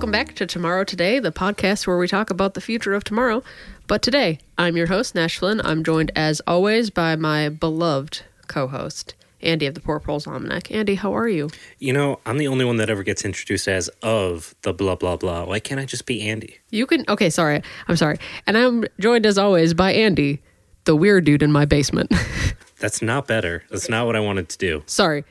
[0.00, 3.42] Welcome back to Tomorrow Today, the podcast where we talk about the future of tomorrow.
[3.86, 5.60] But today, I'm your host, Nash Flynn.
[5.60, 10.70] I'm joined, as always, by my beloved co host, Andy of the Poor Proles Almanac.
[10.70, 11.50] Andy, how are you?
[11.78, 15.18] You know, I'm the only one that ever gets introduced as of the blah blah
[15.18, 15.44] blah.
[15.44, 16.56] Why can't I just be Andy?
[16.70, 17.04] You can.
[17.06, 17.60] Okay, sorry.
[17.86, 18.16] I'm sorry.
[18.46, 20.40] And I'm joined, as always, by Andy,
[20.84, 22.10] the weird dude in my basement.
[22.80, 23.64] That's not better.
[23.68, 24.82] That's not what I wanted to do.
[24.86, 25.24] sorry.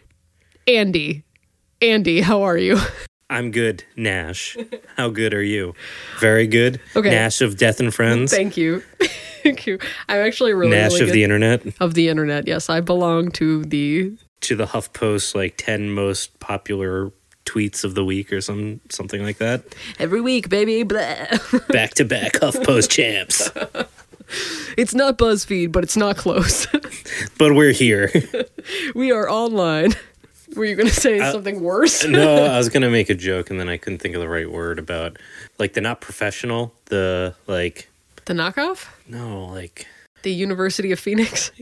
[0.67, 1.23] Andy.
[1.81, 2.77] Andy, how are you?
[3.29, 4.57] I'm good, Nash.
[4.97, 5.75] How good are you?
[6.19, 6.81] Very good.
[6.95, 7.11] Okay.
[7.11, 8.31] Nash of Death and Friends.
[8.33, 8.81] Thank you.
[9.43, 9.77] Thank you.
[10.07, 11.61] I'm actually really, Nash really of the internet.
[11.79, 12.47] of the internet.
[12.47, 17.11] Yes, I belong to the To the HuffPost like 10 most popular
[17.45, 19.63] tweets of the week or some something like that.
[19.99, 20.83] every week, baby.
[20.83, 23.49] Back to back HuffPost champs.
[24.77, 26.67] It's not BuzzFeed, but it's not close.
[27.39, 28.11] But we're here.
[28.93, 29.93] we are online.
[30.55, 32.05] Were you going to say Uh, something worse?
[32.07, 34.49] no, I was gonna make a joke and then I couldn't think of the right
[34.51, 35.17] word about
[35.59, 37.89] like the not professional, the like
[38.25, 38.87] the knockoff?
[39.07, 39.87] no, like
[40.23, 41.51] The University of Phoenix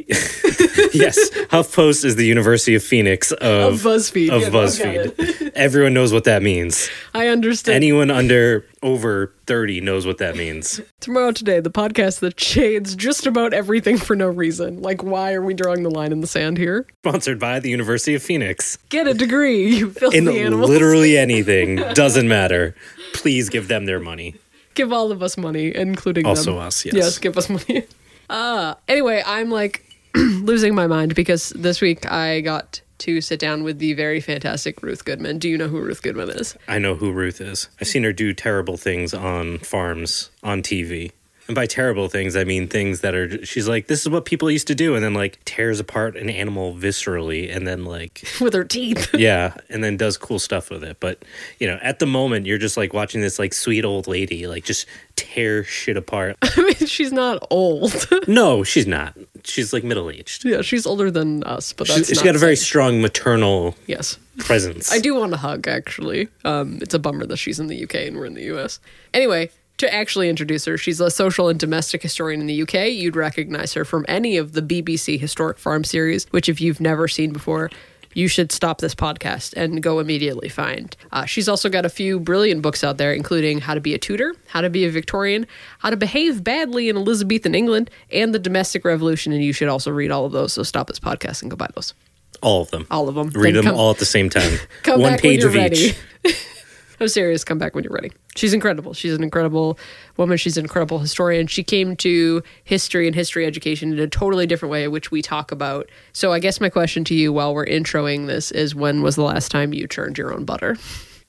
[0.93, 4.29] yes, HuffPost is the University of Phoenix of of BuzzFeed.
[4.31, 5.51] of Yeah, BuzzFeed.
[5.55, 6.89] Everyone knows what that means.
[7.13, 7.75] I understand.
[7.75, 10.81] Anyone under over 30 knows what that means.
[10.99, 14.81] Tomorrow Today, the podcast that shades just about everything for no reason.
[14.81, 16.85] Like, why are we drawing the line in the sand here?
[17.03, 18.77] Sponsored by the University of Phoenix.
[18.89, 20.69] Get a degree, you filthy In animals.
[20.69, 22.75] literally anything, doesn't matter.
[23.13, 24.35] Please give them their money.
[24.75, 26.61] give all of us money, including Also them.
[26.61, 26.93] us, yes.
[26.95, 27.85] Yes, give us money.
[28.29, 29.83] Uh, anyway, I'm like
[30.15, 34.81] losing my mind because this week I got to sit down with the very fantastic
[34.81, 35.39] Ruth Goodman.
[35.39, 36.57] Do you know who Ruth Goodman is?
[36.67, 37.69] I know who Ruth is.
[37.79, 41.11] I've seen her do terrible things on farms on TV.
[41.47, 43.45] And by terrible things, I mean things that are.
[43.45, 46.29] She's like, this is what people used to do, and then like tears apart an
[46.29, 49.13] animal viscerally, and then like With her teeth.
[49.13, 50.97] yeah, and then does cool stuff with it.
[50.99, 51.23] But
[51.59, 54.65] you know, at the moment, you're just like watching this like sweet old lady like
[54.65, 56.35] just tear shit apart.
[56.41, 58.07] I mean, she's not old.
[58.27, 59.17] no, she's not.
[59.43, 60.45] She's like middle aged.
[60.45, 64.17] yeah, she's older than us, but that's She's, she's got a very strong maternal yes.
[64.39, 64.91] presence.
[64.91, 66.27] I do want to hug, actually.
[66.43, 68.79] Um, it's a bummer that she's in the UK and we're in the US.
[69.13, 72.89] Anyway, to actually introduce her, she's a social and domestic historian in the UK.
[72.91, 77.07] You'd recognize her from any of the BBC Historic Farm series, which, if you've never
[77.07, 77.69] seen before,
[78.13, 80.95] you should stop this podcast and go immediately find.
[81.11, 83.99] Uh, she's also got a few brilliant books out there, including How to Be a
[83.99, 85.45] Tudor, How to Be a Victorian,
[85.79, 89.31] How to Behave Badly in Elizabethan England, and The Domestic Revolution.
[89.33, 90.53] And you should also read all of those.
[90.53, 91.93] So stop this podcast and go buy those.
[92.41, 92.87] all of them.
[92.89, 93.29] All of them.
[93.29, 94.57] Read Then them come- all at the same time.
[94.83, 95.93] Come One back page of ready.
[96.23, 96.47] each.
[96.99, 97.43] Oh, I'm serious.
[97.43, 98.11] Come back when you're ready.
[98.35, 98.93] She's incredible.
[98.93, 99.77] She's an incredible
[100.17, 100.37] woman.
[100.37, 101.45] She's an incredible historian.
[101.45, 105.51] She came to history and history education in a totally different way, which we talk
[105.51, 105.89] about.
[106.13, 109.23] So I guess my question to you while we're introing this is when was the
[109.23, 110.75] last time you churned your own butter?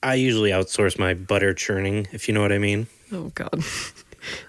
[0.01, 2.87] I usually outsource my butter churning, if you know what I mean.
[3.11, 3.63] Oh God.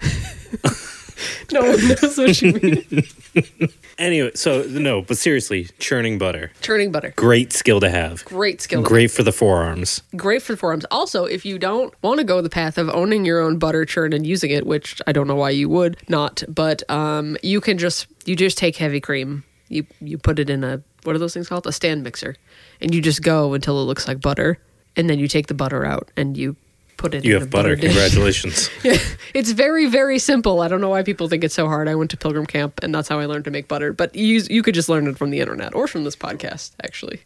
[1.52, 3.70] no one knows what you mean.
[4.00, 6.50] Anyway, so no, but seriously, churning butter.
[6.62, 7.12] Churning butter.
[7.16, 8.24] Great skill to have.
[8.24, 8.82] Great skill.
[8.82, 10.00] Great for the forearms.
[10.16, 10.86] great for the forearms.
[10.90, 14.14] Also, if you don't want to go the path of owning your own butter churn
[14.14, 17.76] and using it, which I don't know why you would not, but um, you can
[17.76, 21.34] just you just take heavy cream, you you put it in a what are those
[21.34, 21.66] things called?
[21.66, 22.36] A stand mixer,
[22.80, 24.58] and you just go until it looks like butter,
[24.96, 26.56] and then you take the butter out and you
[27.00, 27.24] put it.
[27.24, 27.74] You have butter.
[27.74, 27.90] dish.
[27.92, 28.68] Congratulations.
[29.32, 30.60] It's very very simple.
[30.60, 31.88] I don't know why people think it's so hard.
[31.88, 33.92] I went to Pilgrim Camp, and that's how I learned to make butter.
[33.92, 37.20] But you you could just learn it from the internet or from this podcast, actually.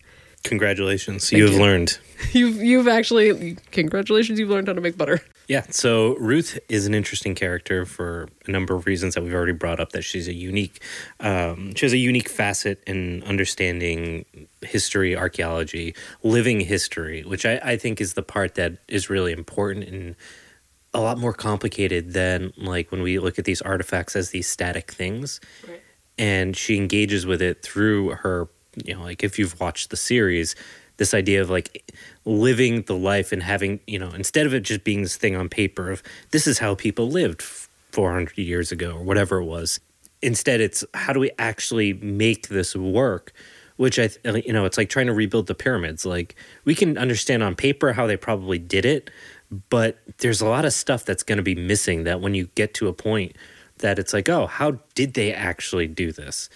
[0.45, 1.33] Congratulations.
[1.33, 1.61] you have you.
[1.61, 1.99] learned.
[2.33, 4.39] You've you've actually congratulations.
[4.39, 5.21] You've learned how to make butter.
[5.47, 9.53] Yeah, so Ruth is an interesting character for a number of reasons that we've already
[9.53, 9.93] brought up.
[9.93, 10.83] That she's a unique,
[11.21, 14.25] um, she has a unique facet in understanding
[14.63, 19.87] history, archaeology, living history, which I, I think is the part that is really important
[19.87, 20.17] and
[20.95, 24.93] a lot more complicated than like when we look at these artifacts as these static
[24.93, 25.41] things.
[26.17, 28.49] And she engages with it through her,
[28.85, 30.55] you know, like if you've watched the series,
[30.97, 31.93] this idea of like
[32.25, 35.49] living the life and having, you know, instead of it just being this thing on
[35.49, 39.81] paper of this is how people lived 400 years ago or whatever it was.
[40.23, 43.33] Instead, it's how do we actually make this work?
[43.77, 46.07] Which I, uh, you know, it's like trying to rebuild the pyramids.
[46.07, 49.11] Like we can understand on paper how they probably did it,
[49.69, 52.75] but there's a lot of stuff that's going to be missing that when you get
[52.75, 53.37] to a point
[53.79, 56.49] that it's like, oh, how did they actually do this?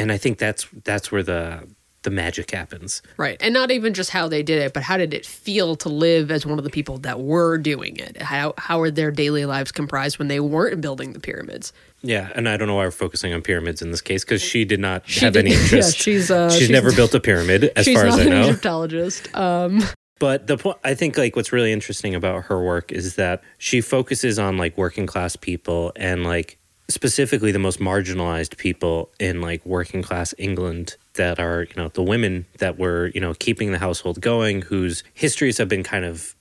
[0.00, 1.68] And I think that's that's where the
[2.02, 3.02] the magic happens.
[3.18, 3.36] Right.
[3.42, 6.30] And not even just how they did it, but how did it feel to live
[6.30, 8.20] as one of the people that were doing it?
[8.22, 11.72] How how were their daily lives comprised when they weren't building the pyramids?
[12.02, 14.64] Yeah, and I don't know why we're focusing on pyramids in this case because she
[14.64, 15.98] did not She have did- any yeah, interest.
[15.98, 18.30] she's, uh, she's, she's- never built a pyramid, as far as I not I an
[18.30, 18.48] know.
[18.48, 19.34] Egyptologist.
[19.36, 19.82] Um
[20.18, 23.82] But the point I think like what's really interesting about her work is that she
[23.82, 26.56] focuses on like working class people and like
[26.90, 32.02] specifically the most marginalized people in like working class England that are, you know, the
[32.02, 36.34] women that were, you know, keeping the household going, whose histories have been kind of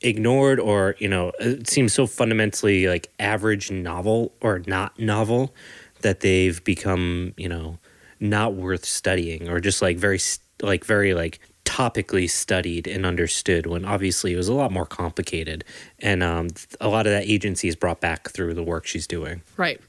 [0.00, 5.54] ignored or, you know, it seems so fundamentally like average novel or not novel
[6.02, 7.78] that they've become, you know,
[8.20, 10.20] not worth studying or just like very
[10.62, 15.64] like very like topically studied and understood when obviously it was a lot more complicated.
[15.98, 16.48] And um,
[16.80, 19.42] a lot of that agency is brought back through the work she's doing.
[19.56, 19.80] Right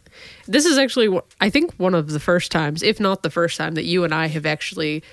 [0.47, 3.75] this is actually i think one of the first times if not the first time
[3.75, 5.03] that you and i have actually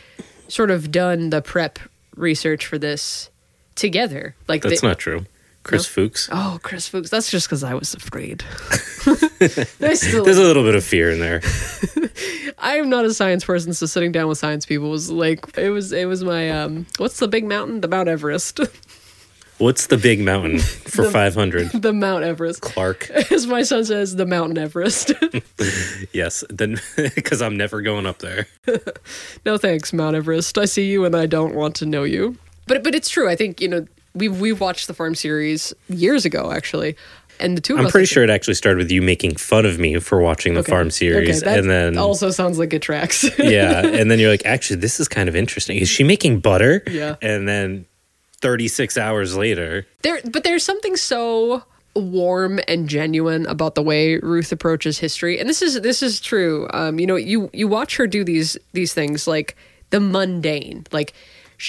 [0.48, 1.78] sort of done the prep
[2.16, 3.30] research for this
[3.74, 5.24] together like that's the, not true
[5.64, 6.04] Chris no?
[6.04, 6.28] Fuchs.
[6.30, 7.10] Oh, Chris Fuchs.
[7.10, 8.44] That's just because I was afraid.
[9.78, 11.40] There's, a little bit of fear in there.
[12.58, 15.70] I am not a science person, so sitting down with science people was like it
[15.70, 15.92] was.
[15.92, 16.86] It was my um.
[16.98, 17.80] What's the big mountain?
[17.80, 18.60] The Mount Everest.
[19.58, 21.70] What's the big mountain for 500?
[21.84, 22.60] The Mount Everest.
[22.60, 23.10] Clark.
[23.30, 25.12] As my son says, the Mountain Everest.
[26.12, 28.46] yes, then because I'm never going up there.
[29.44, 30.58] no thanks, Mount Everest.
[30.58, 32.36] I see you and I don't want to know you.
[32.66, 33.28] But but it's true.
[33.28, 36.96] I think you know we we watched the farm series years ago actually
[37.40, 39.98] and the two I'm pretty sure it actually started with you making fun of me
[39.98, 40.70] for watching the okay.
[40.70, 44.46] farm series okay, and then also sounds like it tracks yeah and then you're like
[44.46, 47.86] actually this is kind of interesting is she making butter yeah and then
[48.44, 49.86] 36 hours later.
[50.02, 51.62] There but there's something so
[51.96, 55.40] warm and genuine about the way Ruth approaches history.
[55.40, 56.68] And this is this is true.
[56.74, 59.56] Um you know you you watch her do these these things like
[59.88, 61.14] the mundane like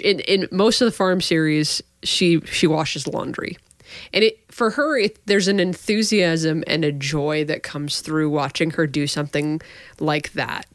[0.04, 3.58] in in most of the farm series she she washes laundry.
[4.12, 8.72] And it for her it, there's an enthusiasm and a joy that comes through watching
[8.72, 9.62] her do something
[10.02, 10.68] like that.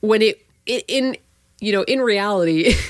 [0.00, 1.16] When it, it in
[1.58, 2.74] you know in reality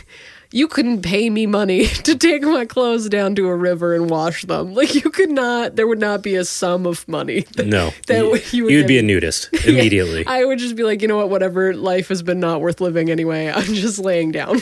[0.56, 4.42] you couldn't pay me money to take my clothes down to a river and wash
[4.44, 4.74] them.
[4.74, 5.76] Like you could not.
[5.76, 7.40] There would not be a sum of money.
[7.56, 8.18] That, no, that
[8.52, 10.22] you, would, you would be a nudist immediately.
[10.22, 11.28] yeah, I would just be like, you know what?
[11.28, 11.74] Whatever.
[11.74, 13.50] Life has been not worth living anyway.
[13.50, 14.60] I'm just laying down.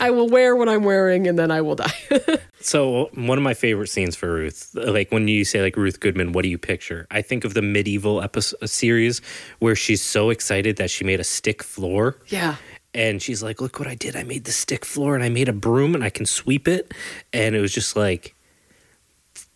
[0.00, 1.92] I will wear what I'm wearing, and then I will die.
[2.60, 6.32] so one of my favorite scenes for Ruth, like when you say like Ruth Goodman,
[6.32, 7.06] what do you picture?
[7.10, 9.20] I think of the medieval episode series
[9.58, 12.16] where she's so excited that she made a stick floor.
[12.28, 12.56] Yeah
[12.94, 14.16] and she's like, "Look what I did!
[14.16, 16.92] I made the stick floor, and I made a broom, and I can sweep it."
[17.32, 18.34] And it was just like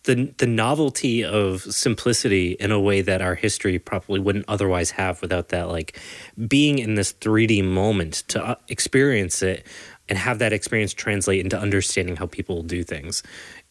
[0.05, 5.21] the the novelty of simplicity in a way that our history probably wouldn't otherwise have
[5.21, 5.99] without that, like
[6.47, 9.67] being in this three D moment to uh, experience it
[10.09, 13.23] and have that experience translate into understanding how people do things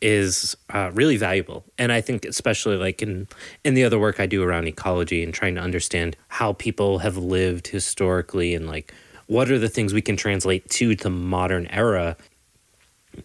[0.01, 3.27] is uh, really valuable and i think especially like in
[3.63, 7.17] in the other work i do around ecology and trying to understand how people have
[7.17, 8.93] lived historically and like
[9.33, 12.15] what are the things we can translate to the modern era?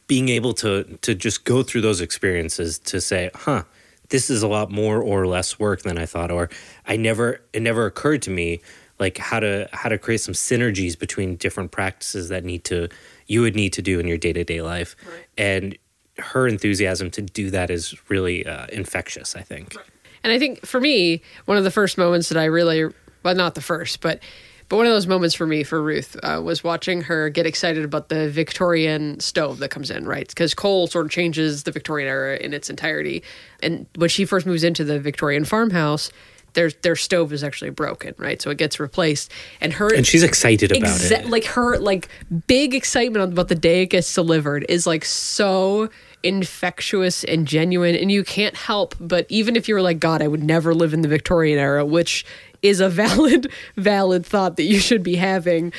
[0.07, 3.63] Being able to to just go through those experiences to say huh
[4.11, 6.49] this is a lot more or less work than i thought or
[6.87, 8.61] i never it never occurred to me
[8.99, 12.89] like how to how to create some synergies between different practices that need to
[13.27, 14.97] you would need to do in your day-to-day life.
[15.07, 15.27] Right.
[15.37, 15.79] and
[16.19, 19.77] her enthusiasm to do that is really uh, infectious i think.
[20.25, 23.55] And i think for me one of the first moments that i really well not
[23.55, 24.21] the first but
[24.69, 27.85] but one of those moments for me, for Ruth, uh, was watching her get excited
[27.85, 30.29] about the Victorian stove that comes in, right?
[30.29, 33.23] Because coal sort of changes the Victorian era in its entirety.
[33.63, 36.11] And when she first moves into the Victorian farmhouse,
[36.55, 38.41] their their stove is actually broken, right?
[38.41, 41.31] So it gets replaced, and her and she's excited about exa- it.
[41.31, 42.09] Like her like
[42.47, 45.89] big excitement about the day it gets delivered is like so
[46.25, 50.43] infectious and genuine and you can't help but even if you're like god i would
[50.43, 52.27] never live in the victorian era which
[52.63, 55.73] is a valid valid thought that you should be having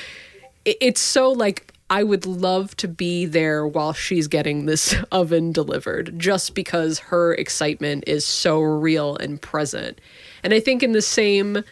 [0.66, 6.18] it's so like I would love to be there while she's getting this oven delivered
[6.20, 10.00] just because her excitement is so real and present.
[10.44, 11.64] And I think in the same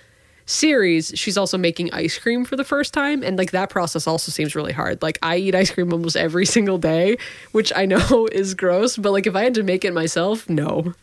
[0.48, 3.22] series, she's also making ice cream for the first time.
[3.22, 5.04] And like that process also seems really hard.
[5.04, 7.18] Like I eat ice cream almost every single day,
[7.52, 10.96] which I know is gross, but like if I had to make it myself, no,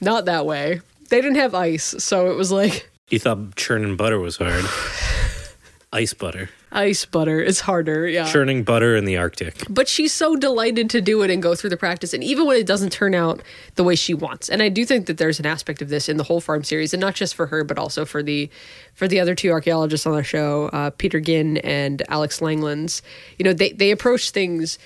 [0.00, 0.80] not that way.
[1.10, 1.94] They didn't have ice.
[1.98, 4.64] So it was like, you thought churning butter was hard.
[5.92, 6.50] Ice butter.
[6.72, 8.26] Ice butter is harder, yeah.
[8.26, 9.62] Churning butter in the Arctic.
[9.70, 12.12] But she's so delighted to do it and go through the practice.
[12.12, 13.40] And even when it doesn't turn out
[13.76, 14.48] the way she wants.
[14.48, 16.92] And I do think that there's an aspect of this in the whole farm series,
[16.92, 18.50] and not just for her, but also for the
[18.94, 23.00] for the other two archaeologists on the show, uh, Peter Ginn and Alex Langlands.
[23.38, 24.80] You know, they, they approach things,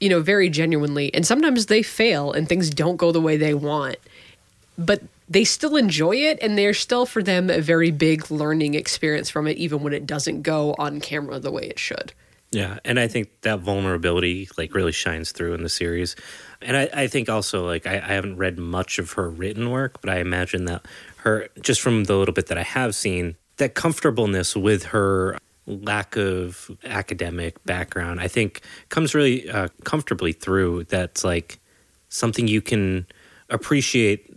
[0.00, 1.14] you know, very genuinely.
[1.14, 3.96] And sometimes they fail and things don't go the way they want.
[4.76, 9.30] But they still enjoy it and they're still for them a very big learning experience
[9.30, 12.12] from it even when it doesn't go on camera the way it should
[12.50, 16.16] Yeah, and I think that vulnerability like really shines through in the series.
[16.60, 20.00] And I, I think also like I, I haven't read much of her written work,
[20.02, 20.84] but I imagine that
[21.18, 26.16] her just from the little bit that I have seen, that comfortableness with her lack
[26.16, 30.84] of academic background, I think comes really uh, comfortably through.
[30.84, 31.58] That's like
[32.08, 33.06] something you can
[33.48, 34.31] appreciate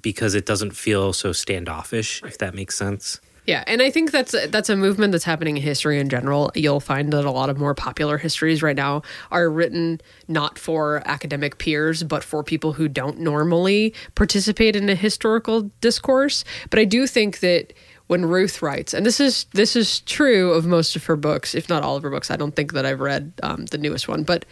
[0.00, 3.20] because it doesn't feel so standoffish, if that makes sense.
[3.48, 6.50] Yeah, and I think that's that's a movement that's happening in history in general.
[6.54, 11.02] You'll find that a lot of more popular histories right now are written not for
[11.06, 16.44] academic peers, but for people who don't normally participate in a historical discourse.
[16.68, 17.72] But I do think that
[18.08, 21.70] when Ruth writes, and this is this is true of most of her books, if
[21.70, 22.30] not all of her books.
[22.30, 24.44] I don't think that I've read um, the newest one, but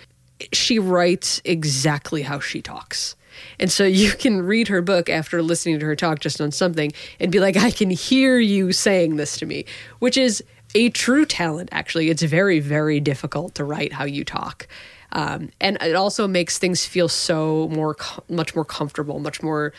[0.55, 3.15] she writes exactly how she talks.
[3.59, 6.93] And so you can read her book after listening to her talk just on something
[7.21, 9.65] and be like, I can hear you saying this to me,
[9.99, 10.43] which is
[10.75, 12.11] a true talent, actually.
[12.11, 14.69] It's very, very difficult to write how you talk.
[15.13, 17.97] Um, and it also makes things feel so more,
[18.29, 19.73] much more comfortable, much more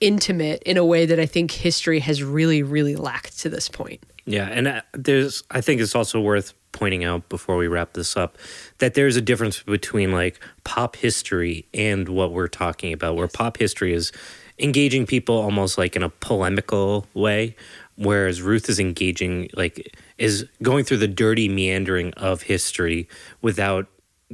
[0.00, 4.02] intimate in a way that I think history has really, really lacked to this point.
[4.26, 8.16] Yeah, and uh, there's I think it's also worth pointing out before we wrap this
[8.16, 8.36] up
[8.78, 13.56] that there's a difference between like pop history and what we're talking about where pop
[13.56, 14.12] history is
[14.58, 17.56] engaging people almost like in a polemical way
[17.96, 23.08] whereas Ruth is engaging like is going through the dirty meandering of history
[23.40, 23.86] without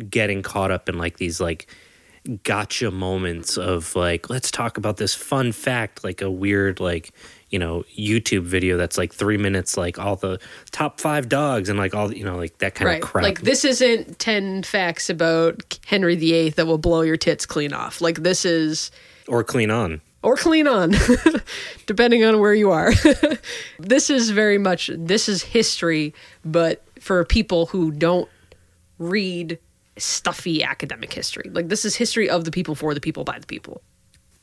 [0.08, 1.68] getting caught up in like these like
[2.42, 7.12] gotcha moments of like let's talk about this fun fact like a weird like
[7.50, 10.38] you know YouTube video that's like three minutes, like all the
[10.70, 13.02] top five dogs and like all you know like that kind right.
[13.02, 13.24] of crap.
[13.24, 18.00] Like this isn't ten facts about Henry VIII that will blow your tits clean off.
[18.00, 18.90] Like this is
[19.28, 20.94] or clean on or clean on,
[21.86, 22.92] depending on where you are.
[23.78, 28.28] this is very much this is history, but for people who don't
[28.98, 29.58] read
[30.00, 31.50] stuffy academic history.
[31.52, 33.82] Like this is history of the people for the people by the people.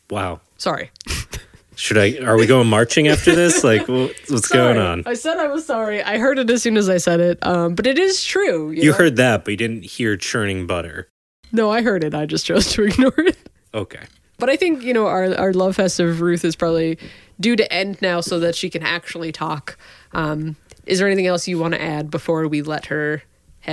[0.09, 0.41] Wow.
[0.57, 0.91] Sorry.
[1.75, 2.17] Should I?
[2.25, 3.63] Are we going marching after this?
[3.67, 4.73] Like, what's sorry.
[4.73, 5.03] going on?
[5.05, 6.01] I said I was sorry.
[6.01, 7.45] I heard it as soon as I said it.
[7.45, 8.71] Um, but it is true.
[8.71, 8.97] You, you know?
[8.97, 11.07] heard that, but you didn't hear churning butter.
[11.51, 12.15] No, I heard it.
[12.15, 13.37] I just chose to ignore it.
[13.73, 14.03] Okay.
[14.39, 16.97] But I think you know our our love fest of Ruth is probably
[17.39, 19.77] due to end now, so that she can actually talk.
[20.13, 20.55] Um,
[20.87, 23.21] is there anything else you want to add before we let her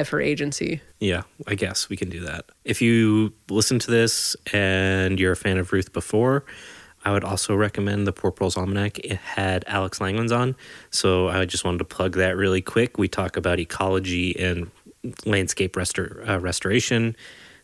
[0.08, 0.80] her agency?
[1.00, 2.46] Yeah, I guess we can do that.
[2.64, 6.44] If you listen to this and you're a fan of Ruth before,
[7.04, 8.98] I would also recommend the Poor Proles Almanac.
[9.00, 10.56] It had Alex Langlands on,
[10.90, 12.98] so I just wanted to plug that really quick.
[12.98, 14.70] We talk about ecology and
[15.26, 17.14] landscape restor- uh, restoration.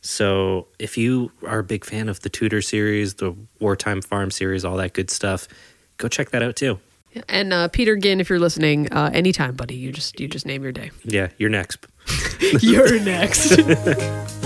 [0.02, 4.64] So if you are a big fan of the Tudor series, the Wartime Farm series,
[4.64, 5.49] all that good stuff,
[5.96, 6.78] go check that out too.
[7.28, 10.62] And uh, Peter Ginn, if you're listening, uh, anytime, buddy, you just you just name
[10.62, 10.90] your day.
[11.04, 11.86] Yeah, you're next.
[12.60, 13.60] you're next.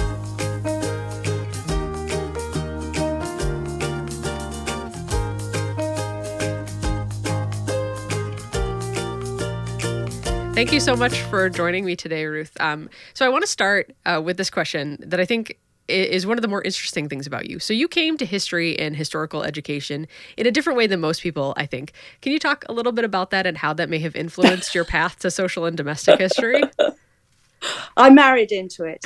[10.55, 12.53] Thank you so much for joining me today, Ruth.
[12.61, 16.39] Um, so I want to start uh, with this question that I think is one
[16.39, 17.59] of the more interesting things about you.
[17.59, 21.55] So you came to history and historical education in a different way than most people,
[21.57, 21.93] I think.
[22.23, 24.85] Can you talk a little bit about that and how that may have influenced your
[24.85, 26.63] path to social and domestic history?
[27.97, 29.01] I married into it.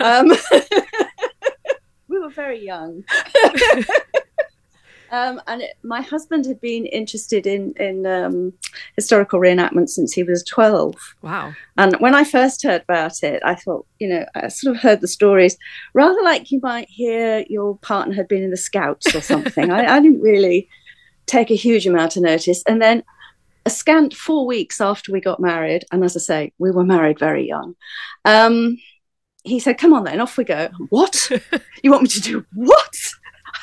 [0.00, 0.32] Um,
[2.08, 3.04] we were very young.
[5.14, 8.52] Um, and it, my husband had been interested in in um,
[8.96, 10.96] historical reenactment since he was twelve.
[11.22, 11.54] Wow!
[11.76, 15.00] And when I first heard about it, I thought, you know, I sort of heard
[15.00, 15.56] the stories
[15.92, 19.70] rather like you might hear your partner had been in the Scouts or something.
[19.70, 20.68] I, I didn't really
[21.26, 23.04] take a huge amount of notice, and then
[23.66, 27.20] a scant four weeks after we got married, and as I say, we were married
[27.20, 27.76] very young.
[28.24, 28.78] Um,
[29.44, 31.30] he said, "Come on, then, off we go." What?
[31.84, 32.96] you want me to do what?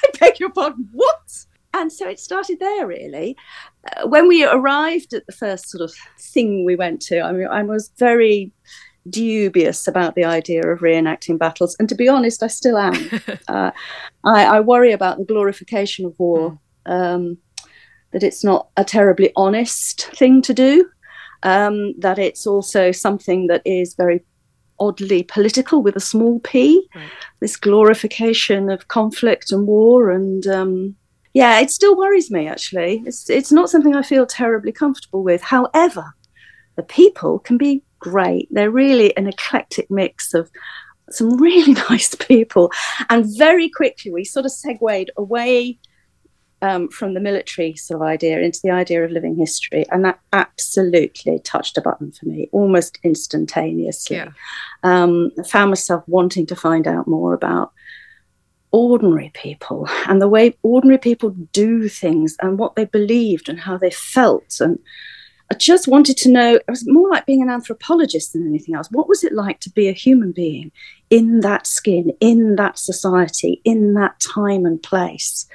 [0.04, 1.46] I beg your pardon, what?
[1.74, 3.38] And so it started there, really.
[3.96, 7.48] Uh, when we arrived at the first sort of thing we went to, I mean,
[7.48, 8.52] I was very
[9.10, 11.76] dubious about the idea of reenacting battles.
[11.80, 13.10] And to be honest, I still am.
[13.48, 13.72] uh,
[14.24, 16.92] I, I, worry about the glorification of war, mm.
[16.92, 17.38] um,
[18.12, 20.88] that it's not a terribly honest thing to do,
[21.44, 24.24] um, that it's also something that is very
[24.82, 26.88] oddly political with a small p.
[26.94, 27.10] Right.
[27.40, 30.96] This glorification of conflict and war, and um,
[31.34, 32.48] yeah, it still worries me.
[32.48, 35.42] Actually, it's it's not something I feel terribly comfortable with.
[35.42, 36.14] However,
[36.76, 38.50] the people can be great.
[38.52, 40.52] They're really an eclectic mix of
[41.12, 42.72] some really nice people,
[43.10, 45.80] and very quickly we sort of segued away
[46.62, 50.20] um, from the military sort of idea into the idea of living history, and that
[50.34, 54.18] absolutely touched a button for me almost instantaneously.
[54.18, 54.30] Yeah.
[54.84, 57.72] Um, I found myself wanting to find out more about
[58.72, 63.78] ordinary people and the way ordinary people do things and what they believed and how
[63.78, 64.80] they felt and
[65.52, 68.88] I just wanted to know, it was more like being an anthropologist than anything else.
[68.90, 70.72] What was it like to be a human being
[71.10, 75.46] in that skin, in that society, in that time and place?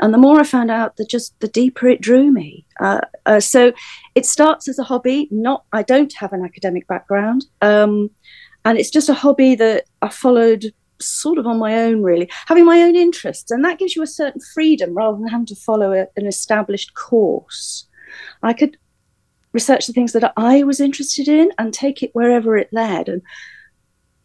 [0.00, 2.64] And the more I found out, the just the deeper it drew me.
[2.80, 3.72] Uh, uh, so
[4.14, 5.28] it starts as a hobby.
[5.30, 8.10] Not, I don't have an academic background, um,
[8.64, 12.64] and it's just a hobby that I followed sort of on my own, really, having
[12.64, 15.92] my own interests, and that gives you a certain freedom rather than having to follow
[15.92, 17.86] a, an established course.
[18.42, 18.76] I could
[19.52, 23.08] research the things that I was interested in and take it wherever it led.
[23.08, 23.22] And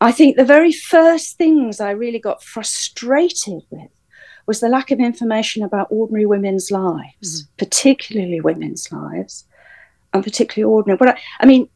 [0.02, 3.90] I think the very first things I really got frustrated with
[4.46, 7.56] was the lack of information about ordinary women's lives, mm-hmm.
[7.58, 9.46] particularly women's lives,
[10.14, 10.98] and particularly ordinary.
[10.98, 11.70] But I, I mean,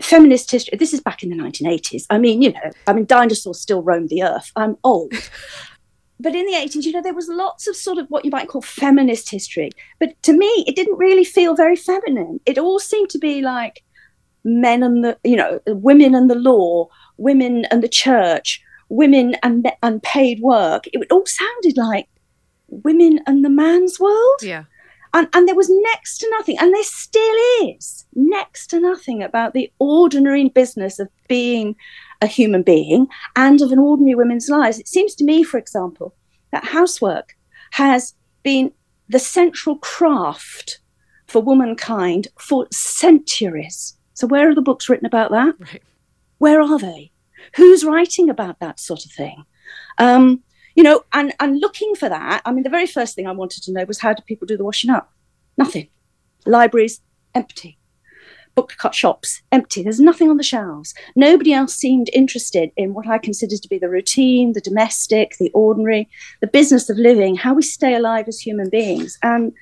[0.00, 2.06] feminist history, this is back in the 1980s.
[2.10, 4.52] I mean, you know, I mean, dinosaurs still roamed the earth.
[4.56, 5.12] I'm old
[6.20, 8.48] but in the 80s, you know, there was lots of sort of what you might
[8.48, 9.70] call feminist history.
[10.00, 12.40] But to me, it didn't really feel very feminine.
[12.44, 13.84] It all seemed to be like
[14.44, 19.70] men and the, you know, women and the law, women and the church, women and
[19.82, 20.86] unpaid work.
[20.92, 22.08] It all sounded like
[22.68, 24.40] women and the man's world.
[24.42, 24.64] Yeah.
[25.14, 29.54] And, and there was next to nothing, and there still is next to nothing about
[29.54, 31.76] the ordinary business of being
[32.20, 34.78] a human being and of an ordinary woman's lives.
[34.78, 36.14] It seems to me, for example,
[36.52, 37.36] that housework
[37.72, 38.72] has been
[39.08, 40.80] the central craft
[41.26, 43.96] for womankind for centuries.
[44.14, 45.54] So, where are the books written about that?
[45.58, 45.82] Right.
[46.38, 47.12] Where are they?
[47.56, 49.44] Who's writing about that sort of thing?
[49.98, 50.42] Um,
[50.74, 53.62] you know, and, and looking for that, I mean, the very first thing I wanted
[53.64, 55.12] to know was how do people do the washing up?
[55.56, 55.88] Nothing.
[56.46, 57.00] Libraries,
[57.34, 57.78] empty
[58.58, 59.84] book cut shops empty.
[59.84, 60.92] There's nothing on the shelves.
[61.14, 65.52] Nobody else seemed interested in what I considered to be the routine, the domestic, the
[65.52, 66.08] ordinary,
[66.40, 69.16] the business of living, how we stay alive as human beings.
[69.22, 69.52] And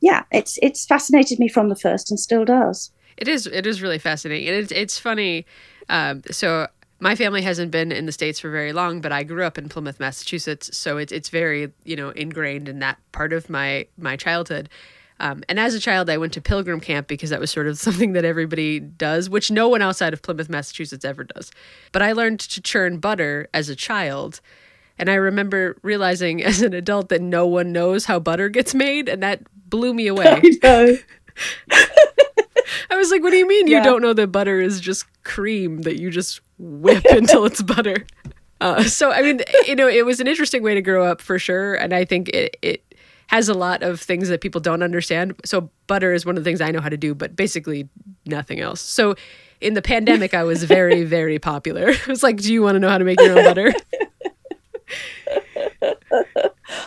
[0.00, 2.92] yeah, it's it's fascinated me from the first and still does.
[3.16, 4.46] It is it is really fascinating.
[4.46, 5.44] It's it's funny.
[5.88, 9.44] Um, so my family hasn't been in the states for very long, but I grew
[9.44, 13.50] up in Plymouth, Massachusetts, so it's it's very you know ingrained in that part of
[13.50, 14.68] my my childhood.
[15.18, 17.78] Um, and as a child, I went to pilgrim camp because that was sort of
[17.86, 21.50] something that everybody does, which no one outside of Plymouth, Massachusetts ever does.
[21.92, 24.40] But I learned to churn butter as a child.
[24.98, 29.08] And I remember realizing as an adult that no one knows how butter gets made.
[29.08, 30.40] And that blew me away.
[32.90, 33.78] I, was like, what do you mean yeah.
[33.78, 38.06] you don't know that butter is just cream that you just whip until it's butter?
[38.60, 41.38] Uh, so, I mean, you know, it was an interesting way to grow up for
[41.38, 41.74] sure.
[41.74, 42.94] And I think it, it
[43.28, 45.34] has a lot of things that people don't understand.
[45.44, 47.88] So butter is one of the things I know how to do, but basically
[48.24, 48.80] nothing else.
[48.80, 49.14] So
[49.60, 51.88] in the pandemic, I was very, very popular.
[52.06, 53.72] It was like, do you want to know how to make your own butter?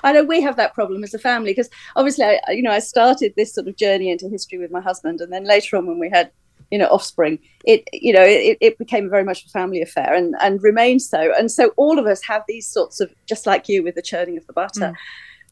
[0.03, 2.79] I know we have that problem as a family because obviously, I, you know, I
[2.79, 5.99] started this sort of journey into history with my husband, and then later on, when
[5.99, 6.31] we had,
[6.71, 10.35] you know, offspring, it, you know, it, it became very much a family affair, and
[10.41, 11.33] and remains so.
[11.37, 14.37] And so, all of us have these sorts of, just like you with the churning
[14.37, 14.79] of the butter.
[14.79, 14.95] Mm.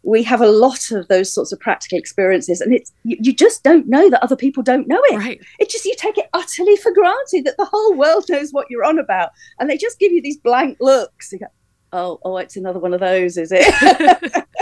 [0.04, 3.64] we have a lot of those sorts of practical experiences and it's you, you, just
[3.64, 5.18] don't know that other people don't know it.
[5.18, 5.42] Right.
[5.60, 8.86] It just you take it utterly for granted that the whole world knows what you're
[8.86, 11.32] on about and they just give you these blank looks.
[11.32, 11.48] You go
[11.94, 13.66] oh oh it's another one of those is it?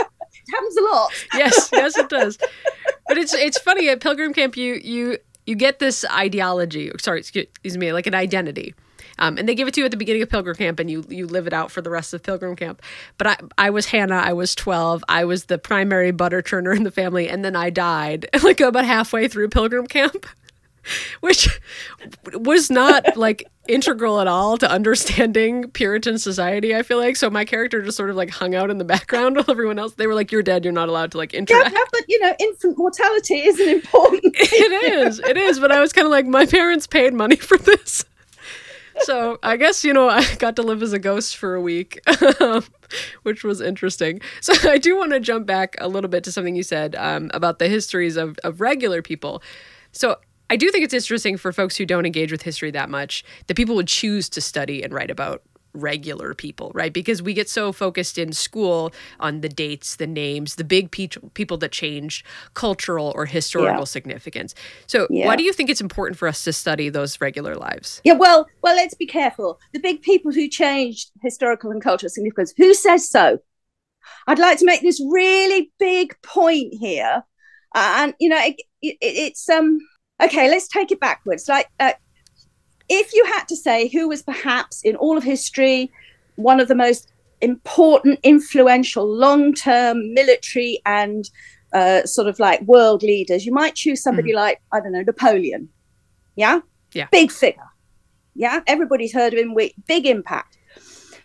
[0.48, 1.10] It happens a lot.
[1.34, 2.38] Yes yes it does.
[3.08, 7.76] But it's it's funny at pilgrim camp you you you get this ideology sorry excuse
[7.76, 8.74] me like an identity
[9.18, 11.04] um, and they give it to you at the beginning of Pilgrim Camp, and you
[11.08, 12.82] you live it out for the rest of Pilgrim Camp.
[13.18, 14.16] But I I was Hannah.
[14.16, 15.02] I was twelve.
[15.08, 18.84] I was the primary butter churner in the family, and then I died like about
[18.84, 20.26] halfway through Pilgrim Camp.
[21.20, 21.60] Which
[22.34, 27.16] was not like integral at all to understanding Puritan society, I feel like.
[27.16, 29.94] So my character just sort of like hung out in the background while everyone else
[29.94, 31.72] they were like, You're dead, you're not allowed to like interact.
[31.72, 35.58] Yeah, but you know, infant mortality is an important It is, it is.
[35.58, 38.04] But I was kind of like, my parents paid money for this
[39.00, 42.00] so I guess you know I got to live as a ghost for a week,
[43.22, 44.20] which was interesting.
[44.40, 47.30] So I do want to jump back a little bit to something you said um,
[47.34, 49.42] about the histories of of regular people.
[49.92, 50.16] So
[50.50, 53.56] I do think it's interesting for folks who don't engage with history that much that
[53.56, 55.42] people would choose to study and write about
[55.76, 56.92] regular people, right?
[56.92, 61.08] Because we get so focused in school on the dates, the names, the big pe-
[61.34, 63.84] people that changed cultural or historical yeah.
[63.84, 64.54] significance.
[64.86, 65.26] So, yeah.
[65.26, 68.00] why do you think it's important for us to study those regular lives?
[68.04, 69.60] Yeah, well, well, let's be careful.
[69.72, 72.54] The big people who changed historical and cultural significance.
[72.56, 73.38] Who says so?
[74.26, 77.24] I'd like to make this really big point here,
[77.74, 79.80] uh, and you know, it, it, it's um
[80.22, 80.48] okay.
[80.48, 81.48] Let's take it backwards.
[81.48, 81.92] Like, uh,
[82.88, 85.90] if you had to say who was perhaps in all of history
[86.36, 91.28] one of the most important, influential, long-term military and
[91.72, 94.36] uh, sort of like world leaders, you might choose somebody mm.
[94.36, 95.68] like I don't know Napoleon.
[96.36, 96.60] Yeah,
[96.92, 97.68] yeah, big figure.
[98.34, 99.54] Yeah, everybody's heard of him.
[99.54, 100.58] With big impact.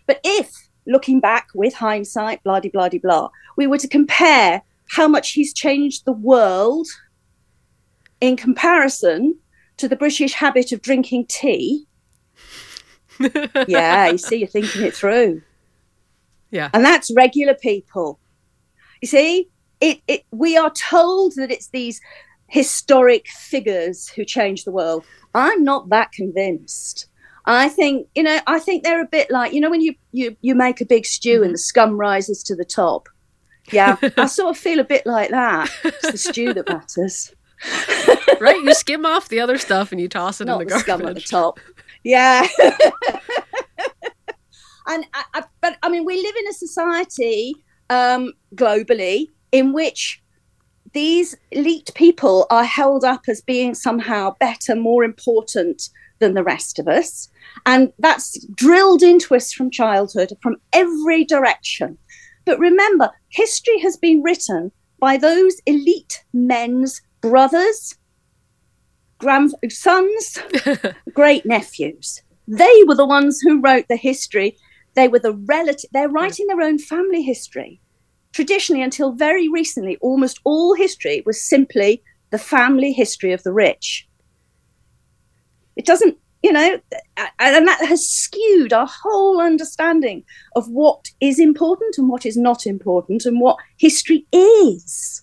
[0.06, 0.50] But if
[0.86, 5.54] looking back with hindsight, blah, blah, blah, blah, we were to compare how much he's
[5.54, 6.86] changed the world
[8.22, 9.36] in comparison
[9.76, 11.86] to the British habit of drinking tea.
[13.66, 15.42] yeah, you see, you're thinking it through.
[16.52, 16.70] Yeah.
[16.72, 18.20] And that's regular people.
[19.00, 19.48] You see,
[19.80, 22.00] it, it we are told that it's these
[22.46, 25.04] historic figures who change the world.
[25.34, 27.08] I'm not that convinced.
[27.44, 28.38] I think you know.
[28.46, 31.06] I think they're a bit like you know when you you you make a big
[31.06, 31.52] stew and mm-hmm.
[31.52, 33.08] the scum rises to the top.
[33.72, 35.72] Yeah, I sort of feel a bit like that.
[35.82, 37.34] It's the stew that matters.
[38.40, 40.80] right, you skim off the other stuff and you toss it Not in the, the
[40.80, 41.60] scum at the top.
[42.04, 42.46] Yeah.
[44.86, 47.54] and I, I, but I mean, we live in a society
[47.90, 50.22] um, globally in which
[50.92, 56.78] these elite people are held up as being somehow better, more important than the rest
[56.78, 57.28] of us.
[57.66, 61.98] And that's drilled into us from childhood, from every direction.
[62.44, 67.96] But remember, history has been written by those elite men's brothers,
[69.18, 70.38] grandsons,
[71.14, 72.22] great nephews.
[72.46, 74.58] They were the ones who wrote the history.
[74.94, 77.80] They were the relative, they're writing their own family history.
[78.32, 84.08] Traditionally, until very recently, almost all history was simply the family history of the rich.
[85.76, 86.80] It doesn't you know,
[87.38, 90.24] and that has skewed our whole understanding
[90.56, 95.21] of what is important and what is not important and what history is.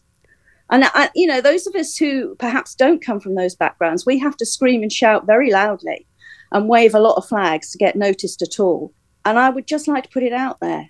[0.72, 4.20] And, I, you know, those of us who perhaps don't come from those backgrounds, we
[4.20, 6.06] have to scream and shout very loudly
[6.52, 8.94] and wave a lot of flags to get noticed at all.
[9.26, 10.90] And I would just like to put it out there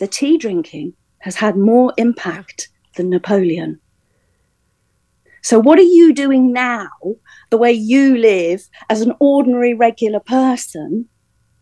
[0.00, 3.78] the tea drinking has had more impact than Napoleon.
[5.42, 6.88] So, what are you doing now,
[7.50, 11.08] the way you live as an ordinary, regular person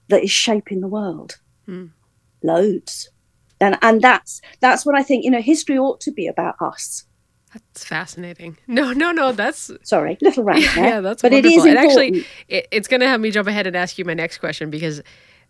[0.09, 1.38] that is shaping the world?
[1.68, 1.90] Mm.
[2.42, 3.11] Loads.
[3.61, 7.04] And, and that's that's what I think, you know, history ought to be about us.
[7.52, 8.58] That's fascinating.
[8.66, 9.32] No, no, no.
[9.32, 10.61] That's sorry, little rant.
[10.61, 11.52] Yeah, yeah that's but wonderful.
[11.52, 11.78] it is important.
[11.78, 14.38] And actually, it, it's going to have me jump ahead and ask you my next
[14.38, 15.02] question because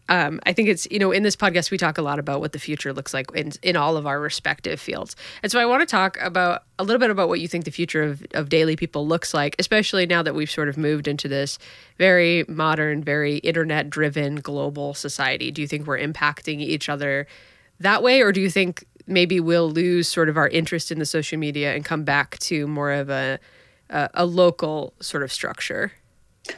[0.09, 2.53] um, I think it's you know in this podcast we talk a lot about what
[2.53, 5.83] the future looks like in in all of our respective fields, and so I want
[5.83, 8.77] to talk about a little bit about what you think the future of of daily
[8.77, 11.59] people looks like, especially now that we've sort of moved into this
[11.99, 15.51] very modern, very internet driven global society.
[15.51, 17.27] Do you think we're impacting each other
[17.81, 21.07] that way, or do you think maybe we'll lose sort of our interest in the
[21.07, 23.39] social media and come back to more of a
[23.91, 25.93] a, a local sort of structure?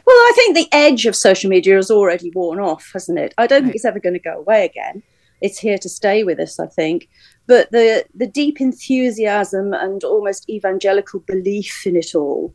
[0.05, 3.33] Well, I think the edge of social media has already worn off, hasn't it?
[3.37, 3.65] I don't right.
[3.65, 5.03] think it's ever going to go away again.
[5.41, 7.09] It's here to stay with us, I think.
[7.47, 12.53] But the the deep enthusiasm and almost evangelical belief in it all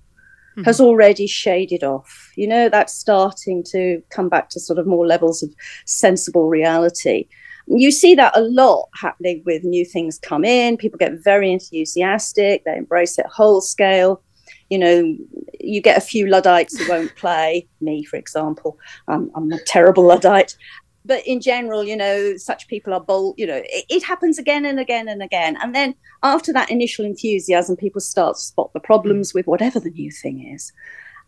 [0.53, 0.63] mm-hmm.
[0.63, 2.33] has already shaded off.
[2.37, 5.55] You know, that's starting to come back to sort of more levels of
[5.85, 7.27] sensible reality.
[7.67, 10.77] You see that a lot happening with new things come in.
[10.77, 14.23] People get very enthusiastic, they embrace it whole scale
[14.71, 15.17] you know,
[15.61, 17.69] you get a few Luddites who won't play.
[17.81, 20.57] Me, for example, um, I'm a terrible Luddite.
[21.05, 23.37] But in general, you know, such people are bold.
[23.39, 25.57] You know, it, it, happens again and again and again.
[25.63, 29.91] And then after that initial enthusiasm, people start to spot the problems with whatever the
[29.91, 30.73] new thing is.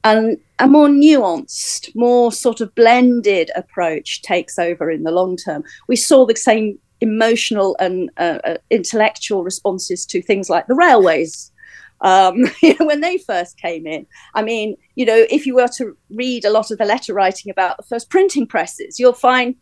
[0.09, 5.65] And a more nuanced, more sort of blended approach takes over in the long term.
[5.87, 11.53] We saw the same emotional and uh, uh, intellectual responses to things like the railways
[12.01, 12.47] um,
[12.79, 14.07] when they first came in.
[14.35, 17.51] I mean, you know, if you were to read a lot of the letter writing
[17.51, 19.57] about the first printing presses, you'll find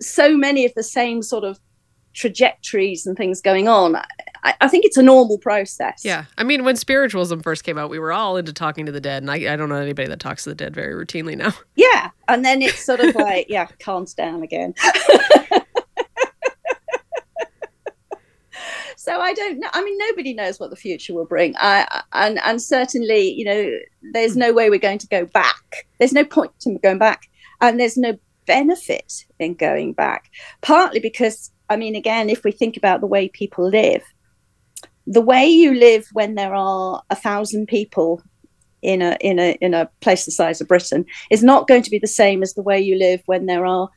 [0.00, 1.60] so many of the same sort of
[2.14, 3.96] trajectories and things going on.
[3.96, 6.02] I, I, think it's a normal process.
[6.04, 6.24] Yeah.
[6.36, 9.22] I mean, when spiritualism first came out, we were all into talking to the dead.
[9.22, 11.52] And I, I don't know anybody that talks to the dead very routinely now.
[11.76, 12.10] Yeah.
[12.26, 14.74] And then it's sort of like, yeah, calms down again.
[18.96, 19.68] so I don't know.
[19.72, 21.54] I mean, nobody knows what the future will bring.
[21.56, 23.78] I, and and certainly, you know,
[24.12, 25.86] there's no way we're going to go back.
[25.98, 28.18] There's no point in going back, and there's no
[28.48, 30.30] benefit in going back.
[30.62, 34.02] Partly because, I mean, again, if we think about the way people live,
[35.06, 38.22] the way you live when there are a thousand people
[38.82, 41.90] in a in a in a place the size of Britain is not going to
[41.90, 43.88] be the same as the way you live when there are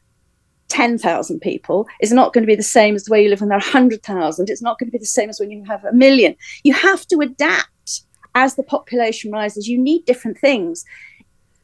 [0.70, 3.50] 10,000 people is not going to be the same as the way you live when
[3.50, 4.50] there are 100,000.
[4.50, 6.34] It's not going to be the same as when you have a million.
[6.64, 8.02] You have to adapt
[8.36, 9.68] as the population rises.
[9.68, 10.86] You need different things.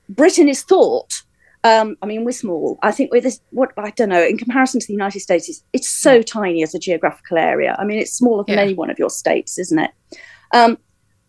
[0.09, 1.23] Britain is thought.
[1.67, 2.77] Um, I mean, we're small.
[2.81, 3.39] I think we're this.
[3.51, 4.23] What I don't know.
[4.23, 7.75] In comparison to the United States, it's, it's so tiny as a geographical area.
[7.79, 8.63] I mean, it's smaller than Yeah.
[8.63, 9.91] any one of your states, isn't it?
[10.53, 10.77] Um,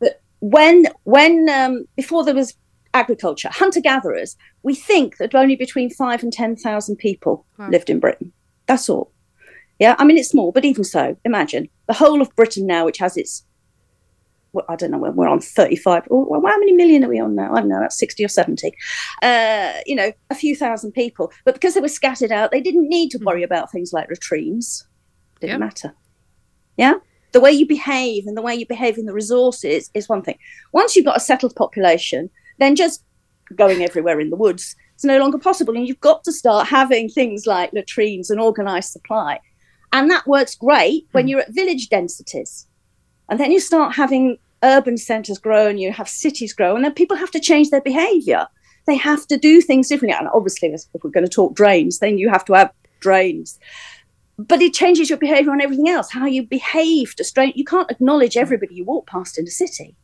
[0.01, 2.55] but when when um, before there was
[2.95, 7.71] agriculture, hunter gatherers, we think that only between five and ten thousand people Wow.
[7.71, 8.33] lived in Britain.
[8.67, 9.11] That's all.
[9.79, 12.99] Yeah, I mean it's small, but even so, imagine the whole of Britain now, which
[12.99, 13.45] has its
[14.53, 16.05] well, I don't know when we're on 35.
[16.09, 17.53] Or, well, how many million are we on now?
[17.53, 18.73] I don't know, that's 60 or 70.
[19.23, 21.31] Uh, you know, a few thousand people.
[21.45, 24.87] But because they were scattered out, they didn't need to worry about things like latrines.
[25.41, 25.59] Didn't Yeah.
[25.59, 25.95] matter.
[26.77, 26.95] Yeah?
[27.33, 30.39] The way you behave and the way you behave in the resources is one thing.
[30.73, 33.05] Once you've got a settled population, then just
[33.55, 35.77] going everywhere in the woods is no longer possible.
[35.77, 39.41] And you've got to start having things like latrines and organised supply.
[39.93, 42.67] And that works great when you're at village densities.
[43.29, 46.93] And then you start having urban centres grow and you have cities grow, and then
[46.93, 48.47] people have to change their behaviour.
[48.87, 50.17] They have to do things differently.
[50.19, 53.59] And obviously, if we're going to talk drains, then you have to have drains.
[54.39, 57.53] But it changes your behaviour on everything else, how you behave to strain.
[57.55, 59.95] You can't acknowledge everybody you walk past in a city.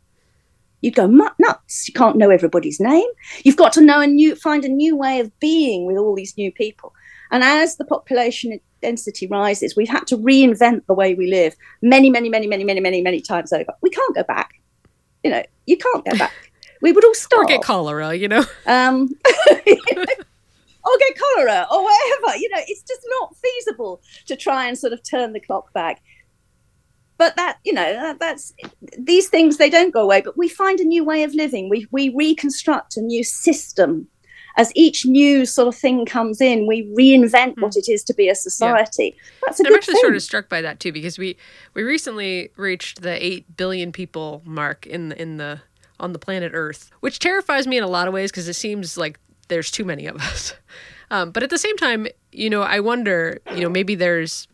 [0.80, 1.88] You'd go nuts.
[1.88, 3.08] You can't know everybody's name.
[3.42, 6.36] You've got to know a new, find a new way of being with all these
[6.36, 6.92] new people.
[7.30, 12.10] And as the population density rises, we've had to reinvent the way we live many,
[12.10, 13.72] many, many, many, many, many, many times over.
[13.80, 14.50] We can't go back.
[15.22, 16.32] You know, you can't go back.
[16.82, 17.44] We would all start.
[17.44, 18.44] Or get cholera, you know?
[18.66, 19.08] um,
[19.54, 22.36] or get cholera or whatever.
[22.36, 26.02] You know, it's just not feasible to try and sort of turn the clock back.
[27.16, 28.52] But that, you know, that, that's
[28.98, 29.56] these things.
[29.56, 30.20] They don't go away.
[30.20, 31.70] But we find a new way of living.
[31.70, 34.08] We we reconstruct a new system.
[34.56, 38.28] As each new sort of thing comes in, we reinvent what it is to be
[38.28, 39.16] a society.
[39.44, 40.02] That's a I'm actually thing.
[40.02, 41.36] sort of struck by that too because we
[41.74, 45.60] we recently reached the eight billion people mark in the, in the
[46.00, 48.96] on the planet Earth, which terrifies me in a lot of ways because it seems
[48.96, 50.54] like there's too many of us.
[51.10, 54.48] Um, but at the same time, you know, I wonder, you know, maybe there's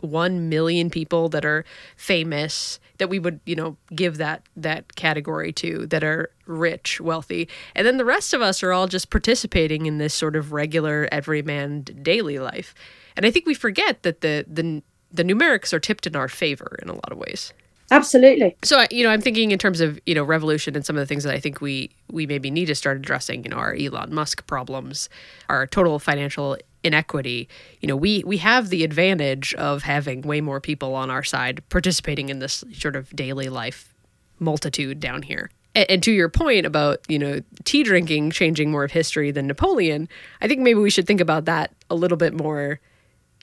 [0.00, 1.64] one million people that are
[1.96, 7.48] famous that we would, you know, give that that category to that are rich, wealthy,
[7.74, 11.08] and then the rest of us are all just participating in this sort of regular
[11.10, 12.74] everyman daily life.
[13.16, 16.78] And I think we forget that the the the numerics are tipped in our favor
[16.82, 17.52] in a lot of ways.
[17.90, 18.56] Absolutely.
[18.62, 21.06] So you know, I'm thinking in terms of you know revolution and some of the
[21.06, 23.44] things that I think we we maybe need to start addressing.
[23.44, 25.08] You know, our Elon Musk problems,
[25.48, 27.48] our total financial inequity.
[27.80, 31.62] You know, we we have the advantage of having way more people on our side
[31.68, 33.94] participating in this sort of daily life
[34.38, 35.50] multitude down here.
[35.74, 39.46] And, and to your point about you know tea drinking changing more of history than
[39.46, 40.08] Napoleon,
[40.40, 42.80] I think maybe we should think about that a little bit more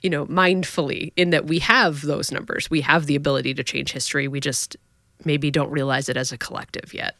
[0.02, 2.70] you know, mindfully in that we have those numbers.
[2.70, 4.28] We have the ability to change history.
[4.28, 4.76] We just
[5.24, 7.16] maybe don't realize it as a collective yet.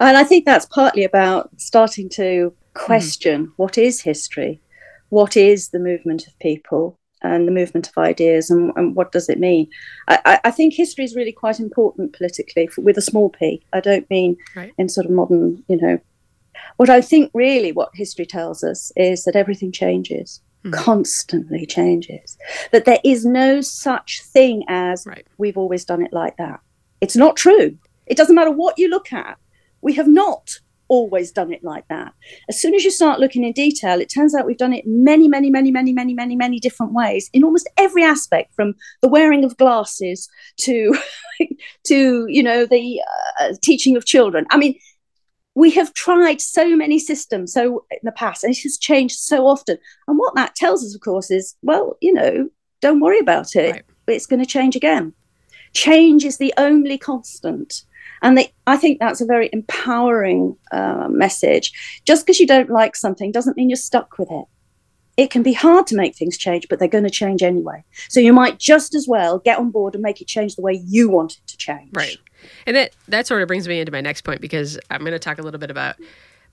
[0.00, 2.84] And I think that's partly about starting to hmm.
[2.84, 4.60] question what is history,
[5.12, 9.28] what is the movement of people and the movement of ideas, and, and what does
[9.28, 9.68] it mean?
[10.08, 13.62] I, I- think history is really quite important politically f with a small p.
[13.74, 14.72] I don't mean Right.
[14.78, 15.98] in sort of modern, you know.
[16.78, 20.70] What I think really what history tells us is that everything changes, hmm.
[20.72, 22.38] constantly changes,
[22.72, 25.26] that there is no such thing as Right.
[25.36, 26.60] we've always done it like that.
[27.02, 27.76] It's not true.
[28.06, 29.36] It doesn't matter what you look at.
[29.82, 30.58] We have not
[30.92, 32.12] always done it like that.
[32.50, 35.26] As soon as you start looking in detail, it turns out we've done it many,
[35.26, 39.42] many, many, many, many, many, many different ways in almost every aspect, from the wearing
[39.42, 40.28] of glasses
[40.58, 40.94] to,
[41.86, 43.00] to you know, the
[43.40, 44.46] uh, teaching of children.
[44.50, 44.78] I mean,
[45.54, 49.46] we have tried so many systems so in the past, and it has changed so
[49.46, 49.78] often.
[50.08, 52.50] And what that tells us, of course, is well, you know,
[52.82, 53.72] don't worry about it.
[53.72, 53.84] Right.
[54.08, 55.14] It's going to change again.
[55.72, 57.82] Change is the only constant.
[58.22, 61.72] And they, I think that's a very empowering uh, message.
[62.04, 64.44] Just because you don't like something doesn't mean you're stuck with it.
[65.18, 67.84] It can be hard to make things change, but they're going to change anyway.
[68.08, 70.80] So you might just as well get on board and make it change the way
[70.86, 71.90] you want it to change.
[71.92, 72.16] Right.
[72.66, 75.18] And that that sort of brings me into my next point because I'm going to
[75.18, 75.96] talk a little bit about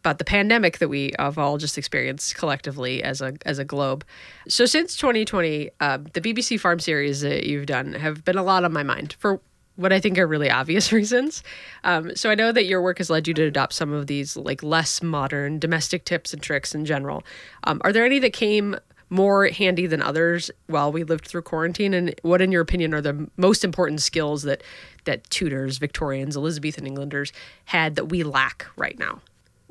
[0.02, 4.06] about the pandemic that we have all just experienced collectively as a as a globe.
[4.48, 8.64] So since 2020, uh, the BBC Farm series that you've done have been a lot
[8.64, 9.42] on my mind for
[9.80, 11.42] what I think are really obvious reasons.
[11.84, 14.36] Um, so I know that your work has led you to adopt some of these
[14.36, 17.24] like less modern domestic tips and tricks in general.
[17.64, 18.76] Um, are there any that came
[19.10, 21.94] more handy than others while we lived through quarantine?
[21.94, 24.62] And what, in your opinion, are the most important skills that
[25.06, 27.32] that Tudors, Victorians, Elizabethan Englanders
[27.66, 29.22] had that we lack right now?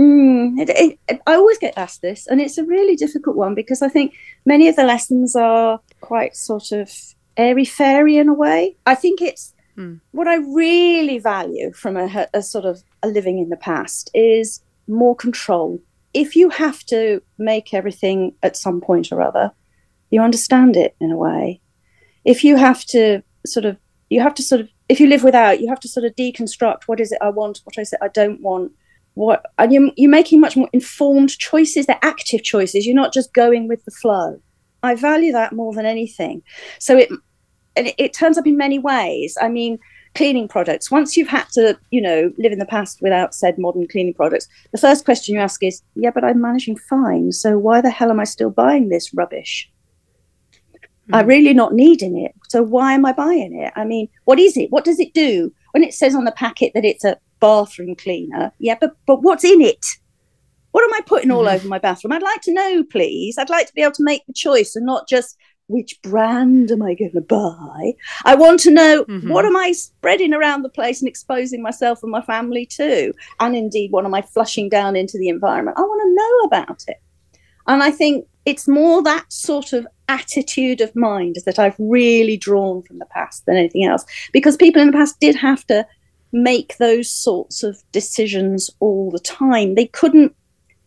[0.00, 3.82] Mm, It, it, I always get asked this, and it's a really difficult one because
[3.82, 4.14] I think
[4.46, 6.90] many of the lessons are quite sort of
[7.36, 8.76] airy fairy in a way.
[8.86, 9.94] I think it's hmm.
[10.10, 14.60] what I really value from a, a sort of a living in the past is
[14.88, 15.80] more control.
[16.14, 19.52] If you have to make everything at some point or other,
[20.10, 21.60] you understand it in a way.
[22.24, 23.76] If you have to sort of,
[24.10, 26.84] you have to sort of, if you live without, you have to sort of deconstruct
[26.86, 28.72] what is it I want, what is it I don't want,
[29.14, 31.86] what, and you're, you're making much more informed choices.
[31.86, 32.86] They're active choices.
[32.86, 34.40] You're not just going with the flow.
[34.82, 36.42] I value that more than anything.
[36.78, 37.10] So it,
[37.86, 39.36] it, it turns up in many ways.
[39.40, 39.78] I mean,
[40.14, 40.90] cleaning products.
[40.90, 44.48] Once you've had to, you know, live in the past without said modern cleaning products,
[44.72, 47.32] the first question you ask is, yeah, but I'm managing fine.
[47.32, 49.70] So why the hell am I still buying this rubbish?
[50.74, 51.14] Mm-hmm.
[51.14, 52.34] I'm really not needing it.
[52.48, 53.72] So why am I buying it?
[53.76, 54.70] I mean, what is it?
[54.70, 55.52] What does it do?
[55.72, 59.44] When it says on the packet that it's a bathroom cleaner, yeah, but but what's
[59.44, 59.84] in it?
[60.72, 61.54] What am I putting all mm-hmm.
[61.54, 62.12] over my bathroom?
[62.12, 63.38] I'd like to know, please.
[63.38, 65.36] I'd like to be able to make the choice and not just
[65.68, 67.92] which brand am I going to buy?
[68.24, 69.30] I want to know mm-hmm.
[69.30, 73.12] what am I spreading around the place and exposing myself and my family to?
[73.38, 75.78] And indeed, what am I flushing down into the environment?
[75.78, 77.00] I want to know about it.
[77.66, 82.82] And I think it's more that sort of attitude of mind that I've really drawn
[82.82, 84.06] from the past than anything else.
[84.32, 85.86] Because people in the past did have to
[86.32, 89.74] make those sorts of decisions all the time.
[89.74, 90.34] They couldn't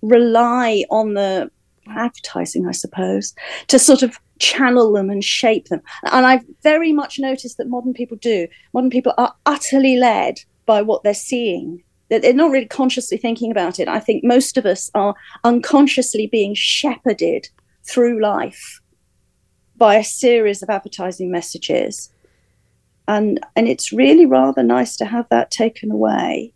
[0.02, 1.52] rely on the
[1.88, 3.34] advertising, I suppose,
[3.67, 5.82] to sort of channel them and shape them.
[6.12, 8.47] And I've very much noticed that modern people do.
[8.73, 11.84] Modern people are utterly led by what they're seeing.
[12.10, 13.88] They're not really consciously thinking about it.
[13.88, 17.47] I think most of us are unconsciously being shepherded
[17.84, 18.82] through life
[19.77, 22.12] by a series of advertising messages.
[23.08, 26.54] And, and it's really rather nice to have that taken away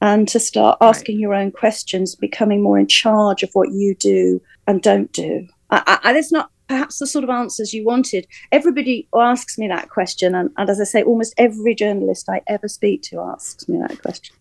[0.00, 1.20] and to start asking right.
[1.20, 5.48] your own questions, becoming more in charge of what you do and don't do.
[5.70, 8.26] I, I, that's not perhaps the sort of answers you wanted.
[8.52, 12.68] Everybody asks me that question, and, and, as I say, almost every journalist I ever
[12.68, 14.34] speak to asks me that question.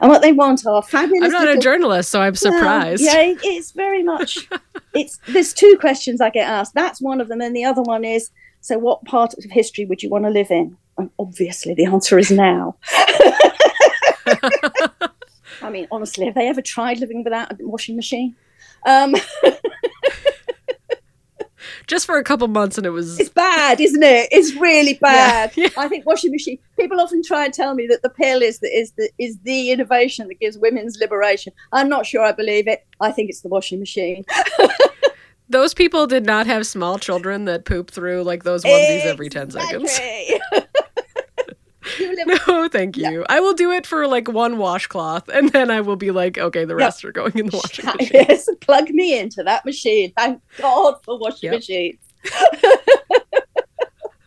[0.00, 1.26] And what they want are fabulous.
[1.26, 3.02] I'm not little, a journalist, so I'm surprised.
[3.04, 4.48] Well, yeah, it's very much.
[4.94, 6.74] it's there's two questions I get asked.
[6.74, 10.02] That's one of them, and the other one is: so, what part of history would
[10.02, 10.76] you want to live in?
[10.96, 12.76] And obviously, the answer is now.
[15.62, 18.36] I mean, honestly, have they ever tried living without a washing machine?
[18.86, 19.14] Um,
[21.88, 24.28] just for a couple months and it was it's bad isn't it?
[24.30, 25.52] It's really bad.
[25.56, 28.60] Yeah, i think washing machine people often try and tell me that the pill is
[28.60, 31.52] the, is the is the innovation that gives women's liberation.
[31.72, 32.86] I'm not sure i believe it.
[33.00, 34.24] I think it's the washing machine.
[35.50, 39.10] Those people did not have small children that poop through like those onesies exactly.
[39.10, 40.00] every 10 seconds
[42.48, 43.24] no, thank you.
[43.28, 46.64] I will do it for like one washcloth, and then I will be like, okay,
[46.64, 47.10] the rest yep.
[47.10, 48.10] are going in the washing machine.
[48.12, 50.12] Yes, plug me into that machine.
[50.16, 51.60] Thank God for washing yep.
[51.60, 51.98] machines.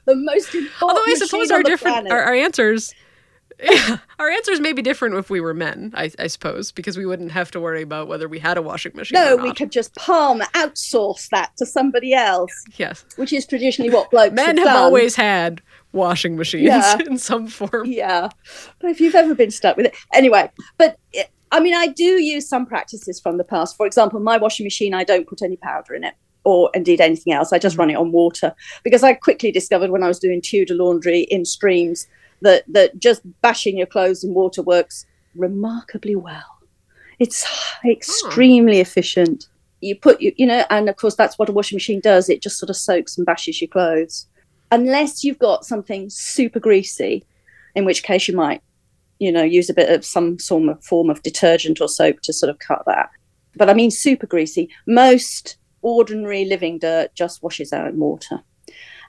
[0.05, 0.81] the most important.
[0.81, 2.93] Although I suppose our different our, our, answers.
[3.61, 7.05] Yeah, our answers may be different if we were men, I, I, suppose, because we
[7.05, 9.19] wouldn't have to worry about whether we had a washing machine.
[9.19, 12.51] No, we could just palm outsource that to somebody else.
[12.77, 15.61] Yes, which is traditionally what blokes men have, have always had
[15.93, 16.97] washing machines yeah.
[17.05, 17.85] in some form.
[17.85, 18.29] Yeah.
[18.79, 19.95] But if you've ever been stuck with it.
[20.13, 23.75] Anyway, but eh, I mean, I do use some practices from the past.
[23.75, 27.33] For example, my washing machine, I don't put any powder in it or indeed anything
[27.33, 27.51] else.
[27.53, 30.75] I just run it on water because I quickly discovered when I was doing Tudor
[30.75, 32.07] laundry in streams
[32.41, 36.59] that, that just bashing your clothes in water works remarkably well.
[37.19, 37.45] It's
[37.85, 38.81] extremely oh.
[38.81, 39.47] efficient.
[39.81, 42.29] You put you, you know, and of course that's what a washing machine does.
[42.29, 44.27] It just sort of soaks and bashes your clothes
[44.71, 47.25] unless you've got something super greasy,
[47.75, 48.61] in which case you might,
[49.19, 52.33] you know, use a bit of some sort of form of detergent or soap to
[52.33, 53.09] sort of cut that.
[53.55, 54.69] But I mean, super greasy.
[54.87, 58.41] Most ordinary living dirt just washes out in water.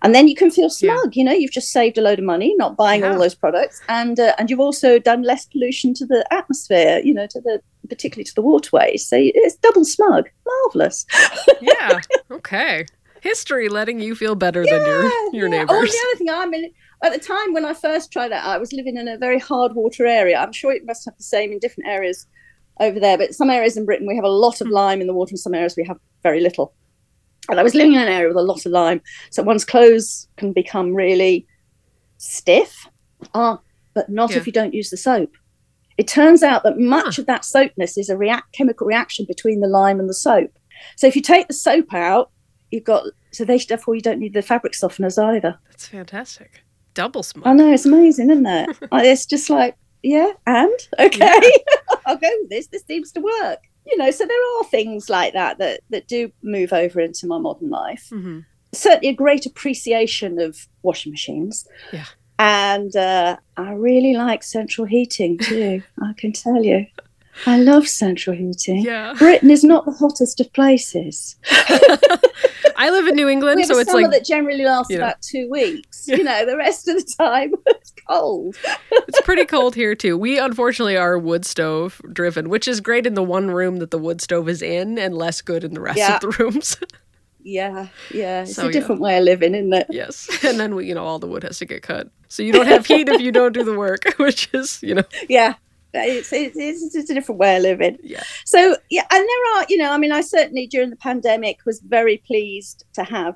[0.04, 1.20] And then you can feel smug, yeah.
[1.20, 3.12] you know, you've just saved a load of money not buying yeah.
[3.12, 7.14] all those products, and uh, and you've also done less pollution to the atmosphere, you
[7.14, 9.06] know, to the particularly to the waterways.
[9.06, 11.06] So it's double smug, marvelous.
[11.60, 12.00] yeah.
[12.32, 12.84] Okay
[13.22, 15.58] history letting you feel better yeah, than your your yeah.
[15.58, 15.76] neighbors.
[15.78, 16.72] Oh, the other thing, I mean,
[17.02, 19.74] at the time when I first tried that, I was living in a very hard
[19.74, 20.38] water area.
[20.38, 22.26] I'm sure it must have the same in different areas
[22.80, 24.74] over there, but some areas in Britain we have a lot of hmm.
[24.74, 26.74] lime in the water, and some areas we have very little.
[27.48, 30.28] And I was living in an area with a lot of lime, so one's clothes
[30.36, 31.46] can become really
[32.18, 32.86] stiff.
[33.34, 33.60] Ah,
[33.94, 34.38] but not yeah.
[34.38, 35.30] if you don't use the soap.
[35.98, 39.68] It turns out that much of that soapness is a react chemical reaction between the
[39.68, 40.50] lime and the soap.
[40.96, 42.30] So if you take the soap out,
[42.70, 45.58] you've got so they therefore you don't need the fabric softeners either.
[45.68, 46.62] That's fantastic.
[46.94, 47.46] Double smart.
[47.46, 48.76] I know it's amazing, isn't it?
[48.92, 51.96] it's just like yeah, and okay, yeah.
[52.06, 52.66] I'll go with this.
[52.68, 53.60] This seems to work.
[53.86, 57.38] you know, so there are things like that that that do move over into my
[57.38, 58.08] modern life.
[58.10, 58.40] Mm-hmm.
[58.72, 61.66] Certainly, a great appreciation of washing machines.
[61.92, 62.06] Yeah.
[62.38, 65.82] And uh, I really like central heating too.
[66.02, 66.86] I can tell you,
[67.46, 68.82] I love central heating.
[68.84, 69.14] Yeah.
[69.18, 71.36] Britain is not the hottest of places.
[72.76, 74.90] I live in New England, We have so a it's summer like that generally lasts
[74.90, 75.04] you know.
[75.04, 76.04] about two weeks.
[76.08, 76.16] Yeah.
[76.16, 78.56] You know, the rest of the time it's cold.
[78.90, 80.16] it's pretty cold here too.
[80.18, 83.98] We unfortunately are wood stove driven, which is great in the one room that the
[83.98, 86.16] wood stove is in, and less good in the rest Yeah.
[86.16, 86.76] of the rooms.
[87.44, 88.42] Yeah, yeah.
[88.42, 89.88] It's So, a different way of living, isn't it?
[89.90, 92.52] yes, and then we, you know, all the wood has to get cut, so you
[92.52, 95.54] don't have heat if you don't do the work, which is, you know, Yeah.
[95.94, 97.98] It's, it's, it's, it's a different way of living.
[98.02, 101.58] yeah, So, yeah, and there are, you know, I mean, I certainly during the pandemic
[101.66, 103.34] was very pleased to have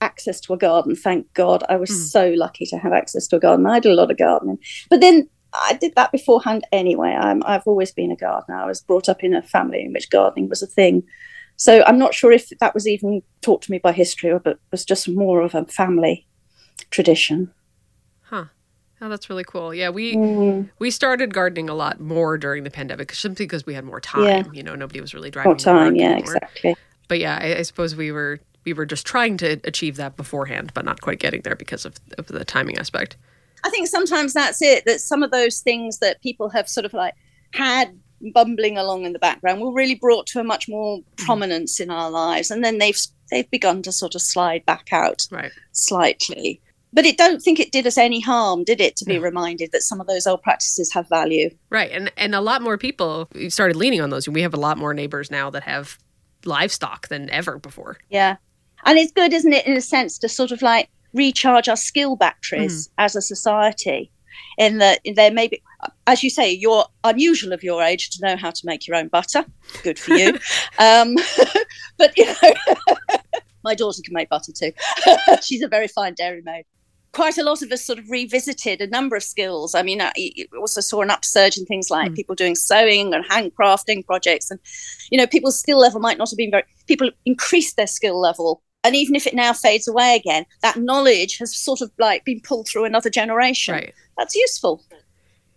[0.00, 0.94] access to a garden.
[0.94, 1.64] Thank God.
[1.68, 2.10] I was Mm.
[2.10, 3.66] so lucky to have access to a garden.
[3.66, 4.58] I did a lot of gardening.
[4.90, 7.10] But then I did that beforehand anyway.
[7.18, 8.56] I'm, I've always been a gardener.
[8.58, 11.02] I was brought up in a family in which gardening was a thing.
[11.56, 14.58] So I'm not sure if that was even taught to me by history or but
[14.70, 16.26] was just more of a family
[16.90, 17.50] tradition.
[18.98, 19.06] Huh.
[19.06, 19.74] Oh, that's really cool.
[19.74, 23.74] Yeah, we Mm, we started gardening a lot more during the pandemic, simply because we
[23.74, 24.24] had more time.
[24.24, 24.44] Yeah.
[24.52, 26.36] You know, nobody was really driving more time, yeah, anymore.
[26.36, 26.76] exactly.
[27.08, 30.72] But yeah, I, I suppose we were we were just trying to achieve that beforehand,
[30.74, 33.16] but not quite getting there because of, of the timing aspect.
[33.64, 34.84] I think sometimes that's it.
[34.86, 37.14] That some of those things that people have sort of like
[37.52, 37.96] had
[38.32, 42.10] bumbling along in the background were really brought to a much more prominence in our
[42.10, 42.98] lives, and then they've
[43.30, 45.52] they've begun to sort of slide back out Right.
[45.72, 46.60] slightly.
[46.92, 49.20] But it don't think it did us any harm, did it, to be No.
[49.20, 51.50] reminded that some of those old practices have value?
[51.68, 54.28] Right, and and a lot more people started leaning on those.
[54.28, 55.98] We have a lot more neighbors now that have
[56.44, 57.98] livestock than ever before.
[58.08, 58.36] Yeah,
[58.84, 62.16] and it's good, isn't it, in a sense, to sort of like recharge our skill
[62.16, 64.10] batteries as a society.
[64.58, 65.62] In that there may be,
[66.06, 69.08] as you say, you're unusual of your age to know how to make your own
[69.08, 69.44] butter.
[69.82, 70.28] Good for you.
[70.78, 71.14] um,
[71.98, 72.54] but you know,
[73.64, 74.72] my daughter can make butter too.
[75.42, 76.64] She's a very fine dairy maid.
[77.16, 79.74] Quite a lot of us sort of revisited a number of skills.
[79.74, 80.12] I mean, I
[80.60, 82.14] also saw an upsurge in things like Mm.
[82.14, 84.60] people doing sewing and handcrafting projects, and
[85.10, 86.64] you know, people's skill level might not have been very.
[86.86, 91.38] People increased their skill level, and even if it now fades away again, that knowledge
[91.38, 93.72] has sort of like been pulled through another generation.
[93.74, 93.94] Right.
[94.18, 94.84] That's useful.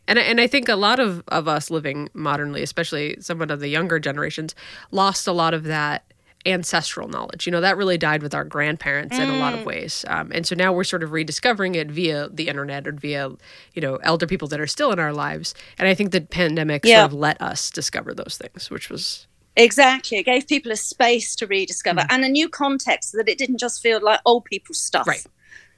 [0.08, 3.68] And and I think a lot of of us living modernly, especially someone of the
[3.68, 4.56] younger generations,
[4.92, 6.06] lost a lot of that
[6.46, 7.46] ancestral knowledge.
[7.46, 9.66] You know, that really died with our grandparents in a lot of mm.
[9.66, 10.06] ways.
[10.08, 13.32] Um, and so now we're sort of rediscovering it via the internet or via,
[13.74, 15.54] you know, elder people that are still in our lives.
[15.78, 17.02] And I think the pandemic Yeah.
[17.02, 20.20] sort of let us discover those things, which was Exactly.
[20.20, 22.08] It gave people a space to rediscover mm.
[22.10, 25.08] and a new context so that it didn't just feel like old people's stuff.
[25.08, 25.26] Right.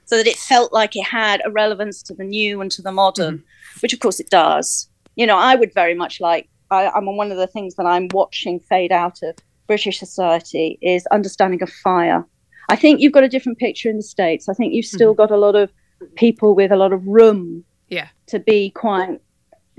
[0.04, 2.92] So that it felt like it had a relevance to the new and to the
[2.92, 3.80] modern, mm-hmm.
[3.80, 4.88] which of course it does.
[5.16, 7.86] You know, I would very much like, I, I'm on one of the things that
[7.86, 9.36] I'm watching fade out of
[9.66, 12.24] British society is understanding of fire.
[12.68, 14.48] I think you've got a different picture in the States.
[14.48, 15.70] I think you've still got a lot of
[16.16, 18.08] people with a lot of room Yeah.
[18.26, 19.20] to be quite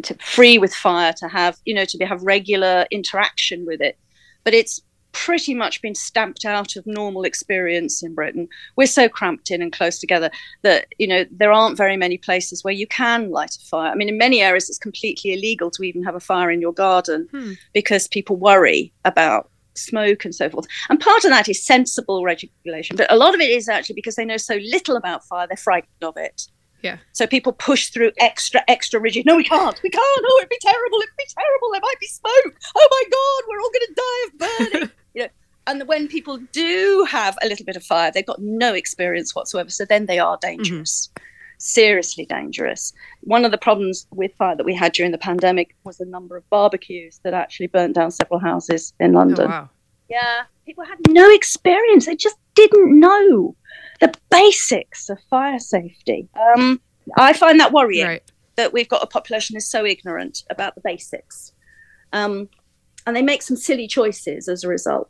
[0.04, 3.96] to free with fire to have you know to be, have regular interaction with it
[4.44, 4.82] but it's
[5.12, 9.72] pretty much been stamped out of normal experience in britain we're so cramped in and
[9.72, 10.32] close together
[10.64, 13.96] that you know there aren't very many places where you can light a fire i
[13.96, 17.28] mean in many areas it's completely illegal to even have a fire in your garden
[17.32, 17.52] Hmm.
[17.74, 22.96] because people worry about smoke and so forth and part of that is sensible regulation
[22.96, 25.58] but a lot of it is actually because they know so little about fire they're
[25.58, 26.48] frightened of it
[26.82, 26.98] Yeah.
[27.14, 29.26] so people push through extra, extra rigid.
[29.26, 29.82] No, we can't.
[29.82, 30.26] We can't.
[30.26, 30.98] Oh, it'd be terrible.
[30.98, 31.70] It'd be terrible.
[31.72, 32.56] There might be smoke.
[32.76, 34.92] Oh my God, we're all going to die of burning.
[35.14, 35.30] you know,
[35.68, 39.70] and when people do have a little bit of fire, they've got no experience whatsoever.
[39.70, 40.58] So then they are mm-hmm.
[40.58, 41.10] dangerous,
[41.64, 42.92] seriously dangerous.
[43.22, 46.36] One of the problems with fire that we had during the pandemic was the number
[46.36, 49.50] of barbecues that actually burnt down several houses in oh London.
[49.50, 49.70] wow.
[50.10, 52.06] Yeah, people had no experience.
[52.06, 53.56] They just didn't know
[54.02, 56.28] the basics of fire safety.
[56.56, 56.82] Um,
[57.18, 58.32] I find that worrying Right.
[58.58, 61.54] that we've got a population that's so ignorant about the basics,
[62.12, 62.50] um,
[63.08, 65.10] and they make some silly choices as a result.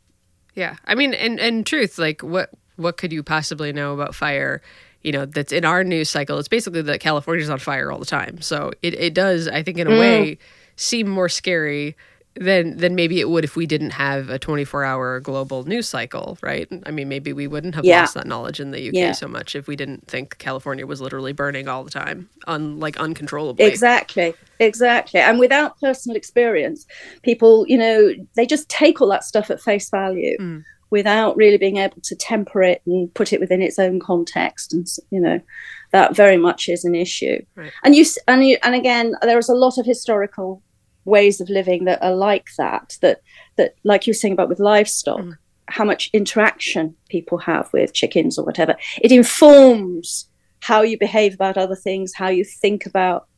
[0.54, 0.76] Yeah.
[0.84, 4.62] I mean, in, in truth, like what what could you possibly know about fire?
[5.04, 6.38] You know, that's in our news cycle.
[6.38, 8.40] It's basically that California's on fire all the time.
[8.40, 9.98] So it, it does, I think, in a Mm.
[10.00, 10.38] way,
[10.76, 11.94] seem more scary
[12.36, 16.36] than than maybe it would if we didn't have a 24 hour global news cycle,
[16.42, 16.66] right?
[16.84, 18.00] I mean, maybe we wouldn't have Yeah.
[18.00, 19.12] lost that knowledge in the UK Yeah.
[19.12, 22.96] so much if we didn't think California was literally burning all the time, un, like
[22.98, 23.64] uncontrollably.
[23.66, 25.20] Exactly, exactly.
[25.20, 26.86] And without personal experience,
[27.22, 30.64] people, you know, they just take all that stuff at face value Mm.
[30.94, 34.72] Without really being able to temper it and put it within its own context.
[34.72, 35.40] And you know,
[35.90, 37.44] that very much is an issue.
[37.56, 37.72] Right.
[37.82, 40.62] And you and you and again, there is a lot of historical
[41.04, 43.22] ways of living that are like that that
[43.56, 45.36] that like you were saying about with livestock mm.
[45.66, 50.30] how much interaction people have with chickens or whatever it informs
[50.60, 53.28] how you behave about other things how you think about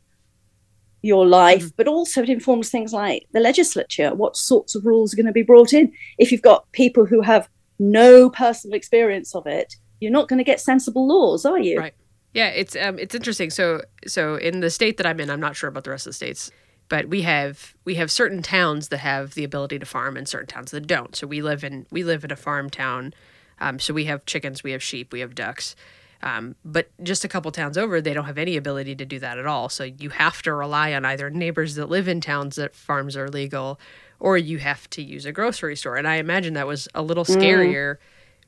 [1.02, 1.72] your life mm.
[1.76, 5.32] but also it informs things like the legislature what sorts of rules are going to
[5.32, 10.12] be brought in if you've got people who have no personal experience of it you're
[10.12, 11.94] not going to get sensible laws are you right
[12.32, 15.54] yeah it's um it's interesting so so in the state that i'm in i'm not
[15.54, 16.50] sure about the rest of the states
[16.88, 20.46] but we have we have certain towns that have the ability to farm and certain
[20.46, 21.16] towns that don't.
[21.16, 23.14] So we live in we live in a farm town.
[23.58, 25.74] Um, so we have chickens, we have sheep, we have ducks.
[26.22, 29.38] Um, but just a couple towns over, they don't have any ability to do that
[29.38, 29.68] at all.
[29.68, 33.28] So you have to rely on either neighbors that live in towns that farms are
[33.28, 33.78] legal,
[34.18, 35.96] or you have to use a grocery store.
[35.96, 37.36] And I imagine that was a little mm.
[37.36, 37.98] scarier mm.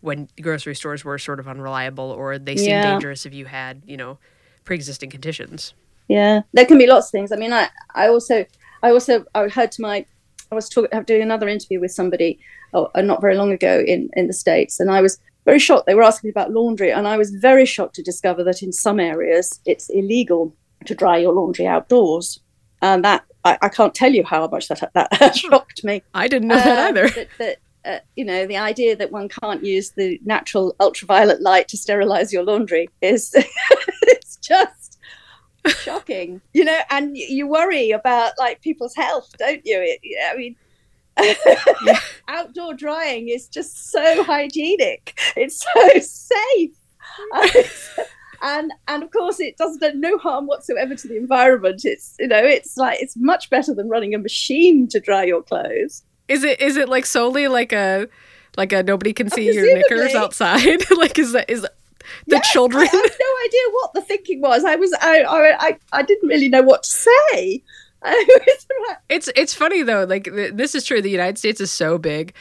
[0.00, 2.90] when grocery stores were sort of unreliable, or they seemed yeah.
[2.90, 4.18] dangerous if you had, you know,
[4.64, 5.74] pre-existing conditions
[6.08, 8.44] yeah there can be lots of things i mean i i also
[8.82, 10.04] i also i heard to my
[10.50, 12.38] i was talking doing another interview with somebody
[12.74, 15.18] oh, uh, not very long ago in in the states and i was
[15.48, 15.86] very shocked.
[15.86, 18.70] They were asking me about laundry and i was very shocked to discover that in
[18.70, 22.40] some areas it's illegal to dry your laundry outdoors.
[22.82, 26.02] And that i, I can't tell you how much that that shocked me.
[26.12, 27.08] I didn't know uh, that either.
[27.08, 31.66] that, that uh, you know the idea that one can't use the natural ultraviolet light
[31.68, 33.32] to sterilize your laundry is
[34.02, 34.98] it's just
[35.82, 36.42] shocking.
[36.52, 39.78] You know and you worry about like people's health don't you?
[39.80, 39.98] It,
[40.30, 40.56] i mean
[42.28, 46.76] outdoor drying is just so hygienic it's so safe
[48.42, 52.44] and and of course it does no harm whatsoever to the environment it's you know
[52.44, 56.60] it's like it's much better than running a machine to dry your clothes is it
[56.60, 58.06] is it like solely like a
[58.56, 61.66] like a nobody can see your knickers outside like is that is
[62.26, 62.82] the yes, children.
[62.82, 64.64] I have no idea what the thinking was.
[64.64, 65.24] I was I
[65.58, 67.62] I I didn't really know what to say.
[69.08, 70.04] it's it's funny though.
[70.04, 71.02] Like this is true.
[71.02, 72.32] The United States is so big,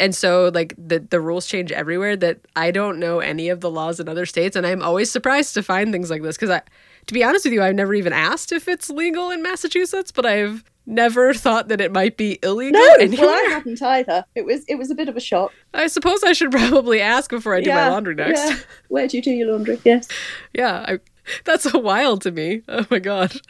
[0.00, 2.16] and so like the the rules change everywhere.
[2.16, 5.54] That I don't know any of the laws in other states, and I'm always surprised
[5.54, 6.62] to find things like this because I,
[7.06, 10.26] to be honest with you, I've never even asked if it's legal in Massachusetts, but
[10.26, 12.80] I've never thought that it might be illegal.
[12.80, 13.26] No, anywhere.
[13.26, 14.24] well, I hadn't either.
[14.34, 15.52] It was it was a bit of a shock.
[15.72, 18.44] I suppose I should probably ask before I do yeah, my laundry next.
[18.44, 18.56] Yeah.
[18.88, 19.80] Where do you do your laundry?
[19.84, 20.08] Yes.
[20.52, 20.98] yeah, I,
[21.44, 22.62] that's a wild to me.
[22.68, 23.40] Oh my god.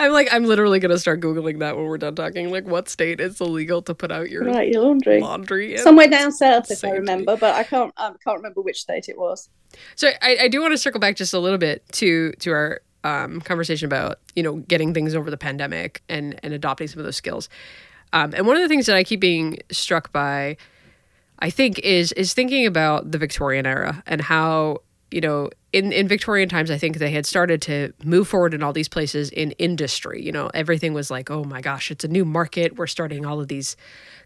[0.00, 2.50] I'm like I'm literally gonna start googling that when we're done talking.
[2.50, 5.20] Like, what state is illegal to put out your right your laundry?
[5.20, 9.10] Laundry somewhere down south, if I remember, but I can't I can't remember which state
[9.10, 9.50] it was.
[9.96, 12.80] So I, I do want to circle back just a little bit to to our
[13.04, 17.04] um, conversation about you know getting things over the pandemic and and adopting some of
[17.04, 17.50] those skills.
[18.14, 20.56] Um, and one of the things that I keep being struck by,
[21.40, 24.78] I think, is is thinking about the Victorian era and how
[25.10, 28.62] you know in in Victorian times, I think they had started to move forward in
[28.62, 30.24] all these places in industry.
[30.24, 32.76] You know, everything was like, oh my gosh, it's a new market.
[32.76, 33.76] We're starting all of these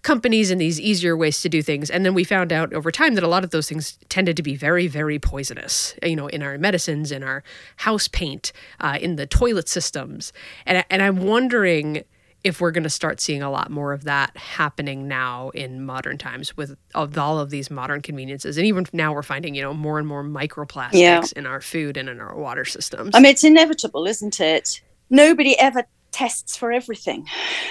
[0.03, 1.91] companies and these easier ways to do things.
[1.91, 4.43] And then we found out over time that a lot of those things tended to
[4.43, 7.43] be very, very poisonous, you know, in our medicines, in our
[7.77, 10.33] house paint, uh, in the toilet systems.
[10.67, 12.05] And, and I'm wondering
[12.45, 16.19] if we're going to start seeing a lot more of that happening now in modern
[16.19, 19.75] times with of all of these modern conveniences and even now we're finding you know
[19.75, 21.23] more and more microplastics yeah.
[21.37, 24.81] in our food and in our water systems i mean it's inevitable isn't it
[25.11, 25.85] nobody ever
[26.15, 27.27] tests for everything.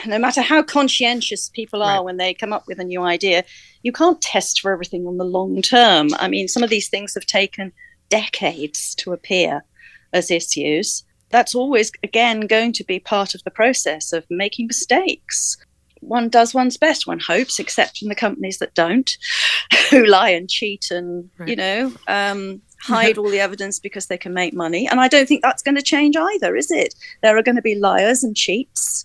[0.05, 2.03] No matter how conscientious people are right.
[2.03, 3.45] when they come up with a new idea,
[3.83, 6.09] you can't test for everything on the long term.
[6.19, 7.71] I mean, some of these things have taken
[8.09, 9.63] decades to appear
[10.11, 11.05] as issues.
[11.33, 15.57] That's always, again, going to be part of the process of making mistakes.
[15.99, 19.17] One does one's best, one hopes, except in the companies that don't,
[19.89, 21.49] who lie and cheat and, right.
[21.49, 24.87] you know, um, hide all the evidence because they can make money.
[24.87, 26.93] And I don't think that's going to change either, is it?
[27.23, 29.03] There are going to be liars and cheats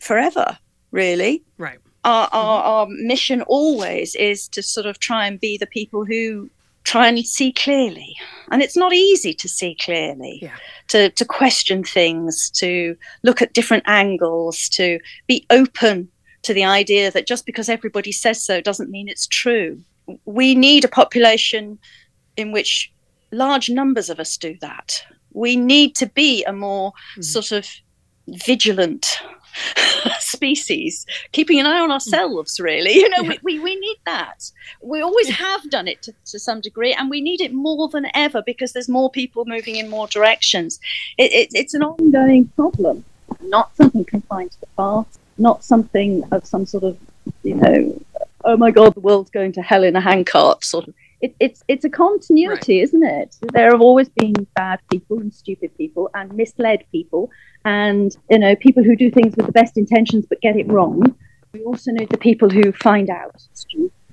[0.00, 0.56] forever,
[0.92, 1.42] really.
[1.58, 1.78] Right.
[2.04, 6.48] Our, our, our mission always is to sort of try and be the people who
[6.84, 8.16] try and see clearly.
[8.50, 10.56] And it's not easy to see clearly, yeah.
[10.88, 16.08] to, to question things, to look at different angles, to be open
[16.42, 19.80] to the idea that just because everybody says so doesn't mean it's true.
[20.24, 21.78] We need a population
[22.36, 22.92] in which
[23.30, 25.04] large numbers of us do that.
[25.32, 27.24] We need to be a more mm.
[27.24, 27.68] sort of
[28.26, 29.20] vigilant
[30.20, 32.94] species, keeping an eye on ourselves, really.
[32.94, 33.36] You know, yeah.
[33.42, 34.50] we, we, we, need that.
[34.80, 38.06] We always have done it to, to, some degree, and we need it more than
[38.14, 40.80] ever because there's more people moving in more directions.
[41.18, 43.04] It, it, it's an ongoing problem,
[43.40, 46.98] not something confined to the past, not something of some sort of,
[47.42, 48.00] you know,
[48.44, 51.62] oh my God, the world's going to hell in a handcart sort of it, it's
[51.68, 52.82] it's a continuity, right.
[52.84, 53.36] isn't it?
[53.52, 57.30] There have always been bad people and stupid people and misled people,
[57.64, 61.14] and you know people who do things with the best intentions but get it wrong.
[61.52, 63.42] We also know the people who find out.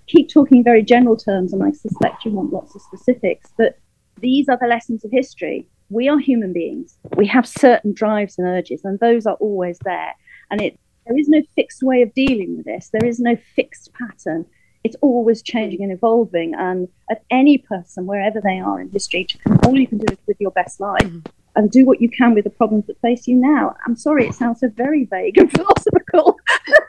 [0.07, 3.51] Keep talking very general terms, and I suspect you want lots of specifics.
[3.57, 3.77] But
[4.19, 5.67] these are the lessons of history.
[5.89, 6.97] We are human beings.
[7.15, 10.13] We have certain drives and urges, and those are always there.
[10.51, 12.89] And it there is no fixed way of dealing with this.
[12.91, 14.45] There is no fixed pattern
[14.87, 16.55] it's always changing and evolving.
[16.55, 19.27] And at any person, wherever they are in history,
[19.65, 21.19] all you can do is live your best life mm-hmm.
[21.57, 23.75] and do what you can with the problems that face you now.
[23.85, 26.37] I'm sorry, it sounds so very vague and philosophical.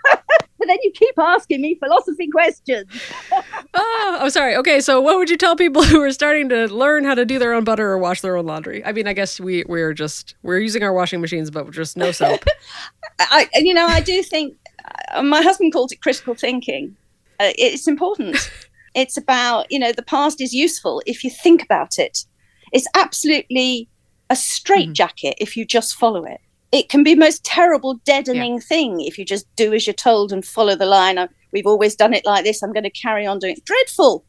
[0.06, 2.86] but then you keep asking me philosophy questions.
[3.74, 4.54] oh, I'm sorry.
[4.54, 7.40] Okay, so what would you tell people who are starting to learn how to do
[7.40, 8.84] their own butter or wash their own laundry?
[8.84, 12.12] I mean, I guess we we're just we're using our washing machines, but just no
[12.12, 12.44] soap.
[13.18, 14.56] I, you know, I do think
[15.10, 16.96] uh, my husband calls it critical thinking
[17.40, 18.50] uh, it's important.
[18.94, 22.24] it's about, you know, the past is useful if you think about it.
[22.72, 23.88] It's absolutely
[24.30, 25.42] a straitjacket mm.
[25.42, 26.40] if you just follow it.
[26.70, 28.60] It can be most terrible, deadening yeah.
[28.60, 31.18] thing if you just do as you're told and follow the line.
[31.50, 32.62] We've always done it like this.
[32.62, 33.64] I'm going to carry on doing it.
[33.64, 34.24] Dreadful.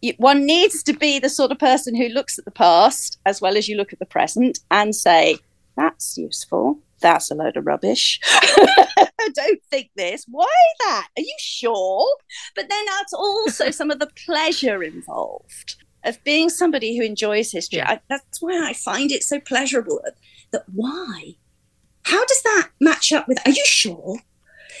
[0.00, 3.40] You, one needs to be the sort of person who looks at the past as
[3.40, 5.38] well as you look at the present and say,
[5.76, 6.78] that's useful.
[7.00, 8.20] That's a load of rubbish.
[8.24, 10.24] I don't think this.
[10.28, 10.46] Why
[10.80, 11.08] that?
[11.16, 12.06] Are you sure?
[12.54, 17.78] But then that's also some of the pleasure involved of being somebody who enjoys history.
[17.78, 17.90] Yeah.
[17.90, 20.00] I, that's why I find it so pleasurable.
[20.50, 21.34] That why?
[22.04, 23.38] How does that match up with?
[23.46, 24.18] Are you sure?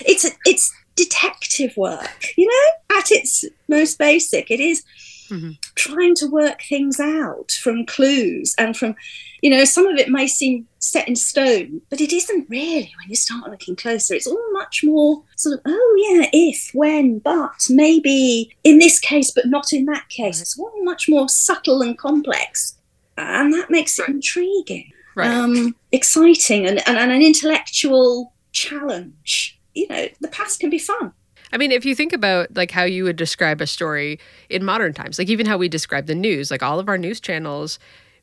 [0.00, 4.50] It's a, it's detective work, you know, at its most basic.
[4.50, 4.84] It is
[5.30, 5.52] mm-hmm.
[5.74, 8.94] trying to work things out from clues and from,
[9.40, 13.08] you know, some of it may seem set in stone, but it isn't really when
[13.08, 14.14] you start looking closer.
[14.14, 19.30] It's all much more sort of, oh, yeah, if, when, but, maybe in this case,
[19.30, 20.40] but not in that case.
[20.40, 22.76] It's all much more subtle and complex.
[23.16, 25.30] And that makes it intriguing, right.
[25.30, 29.58] um, exciting, and, and, and an intellectual challenge.
[29.74, 31.12] You know, the past can be fun.
[31.52, 34.94] I mean, if you think about like how you would describe a story in modern
[34.94, 37.78] times, like even how we describe the news, like all of our news channels,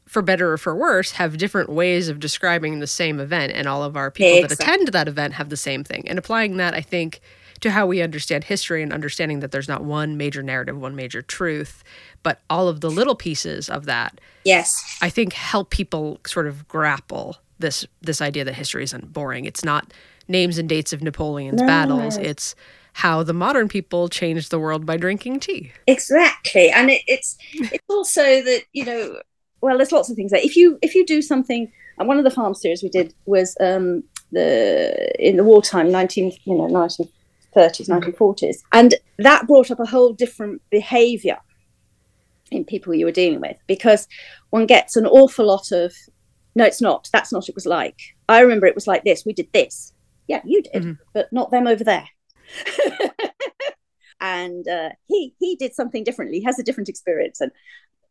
[0.06, 3.84] for better or for worse, have different ways of describing the same event, and all
[3.84, 4.56] of our people exactly.
[4.56, 6.08] that attend that event have the same thing.
[6.08, 7.20] And applying that, I think,
[7.60, 11.22] to how we understand history and understanding that there's not one major narrative, one major
[11.22, 11.84] truth,
[12.24, 14.22] but all of the little pieces of that.
[14.46, 19.46] Yes, I think help people sort of grapple this this idea that history isn't boring.
[19.46, 19.92] It's not
[20.28, 21.68] names and dates of Napoleon's no.
[21.68, 22.18] battles.
[22.18, 22.56] It's
[22.98, 25.72] how the modern people changed the world by drinking tea.
[25.86, 29.22] Exactly, and it, it's it's also that you know,
[29.62, 30.42] well, there's lots of things there.
[30.44, 33.56] If you if you do something, and one of the farm series we did was
[33.60, 37.08] um, the in the wartime, nineteen you know nineteen
[37.54, 41.38] thirties, nineteen forties, and that brought up a whole different behaviour
[42.50, 44.08] in people you were dealing with because
[44.50, 45.94] one gets an awful lot of
[46.56, 47.10] no, it's not.
[47.14, 48.00] That's not what it was like.
[48.28, 49.24] I remember it was like this.
[49.24, 49.94] We did this.
[50.28, 50.92] Yeah, you did, mm-hmm.
[51.14, 52.08] but not them over there.
[54.22, 56.40] and uh, he he did something differently.
[56.40, 57.52] He has a different experience, and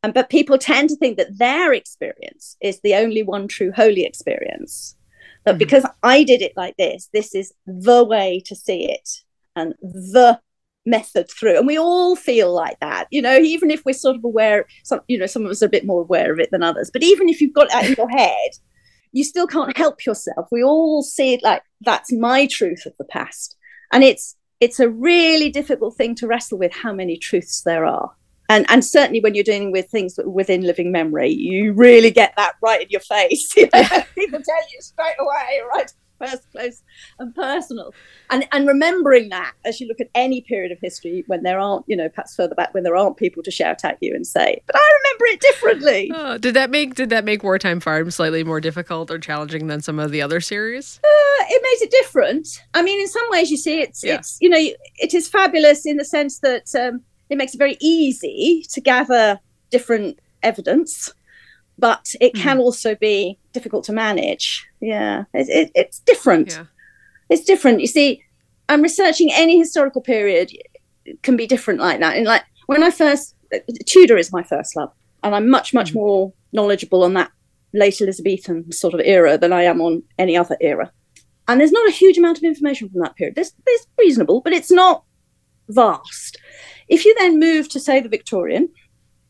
[0.02, 4.04] and but people tend to think that their experience is the only one true holy
[4.04, 4.96] experience.
[5.44, 5.58] But mm-hmm.
[5.58, 9.08] because I did it like this, this is the way to see it
[9.54, 10.38] and the
[10.86, 14.22] method through and we all feel like that you know even if we're sort of
[14.22, 16.62] aware some you know some of us are a bit more aware of it than
[16.62, 18.50] others but even if you've got that in your head
[19.10, 23.04] you still can't help yourself we all see it like that's my truth of the
[23.04, 23.56] past
[23.92, 28.12] and it's it's a really difficult thing to wrestle with how many truths there are.
[28.48, 32.54] And and certainly when you're dealing with things within living memory you really get that
[32.62, 33.52] right in your face.
[33.56, 34.02] You know?
[34.14, 36.82] people tell you straight away right first close
[37.18, 37.94] and personal.
[38.30, 41.84] And and remembering that as you look at any period of history when there aren't
[41.86, 44.60] you know perhaps further back when there aren't people to shout at you and say
[44.66, 46.12] but i remember it differently.
[46.16, 49.80] Oh, did that make did that make wartime farm slightly more difficult or challenging than
[49.80, 50.98] some of the other series?
[51.04, 52.62] Uh, it made it different.
[52.74, 54.14] I mean in some ways you see it's yeah.
[54.14, 57.76] it's you know it is fabulous in the sense that um, it makes it very
[57.80, 59.38] easy to gather
[59.70, 61.12] different evidence
[61.78, 62.60] but it can mm.
[62.60, 64.66] also be difficult to manage.
[64.80, 66.52] Yeah, it, it, it's different.
[66.52, 66.64] Yeah.
[67.28, 67.80] It's different.
[67.80, 68.22] You see,
[68.68, 70.52] I'm researching any historical period
[71.22, 72.16] can be different like that.
[72.16, 73.34] And like when I first,
[73.86, 75.96] Tudor is my first love, and I'm much, much mm.
[75.96, 77.30] more knowledgeable on that
[77.74, 80.90] late Elizabethan sort of era than I am on any other era.
[81.48, 83.36] And there's not a huge amount of information from that period.
[83.36, 85.04] There's, there's reasonable, but it's not
[85.68, 86.38] vast.
[86.88, 88.68] If you then move to, say, the Victorian,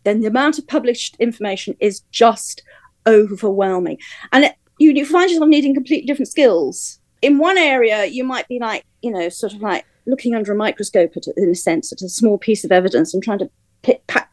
[0.07, 2.63] then the amount of published information is just
[3.07, 3.99] overwhelming.
[4.33, 6.99] And it, you, you find yourself needing completely different skills.
[7.23, 10.57] In one area, you might be like, you know, sort of like looking under a
[10.57, 13.51] microscope at, in a sense at a small piece of evidence and trying to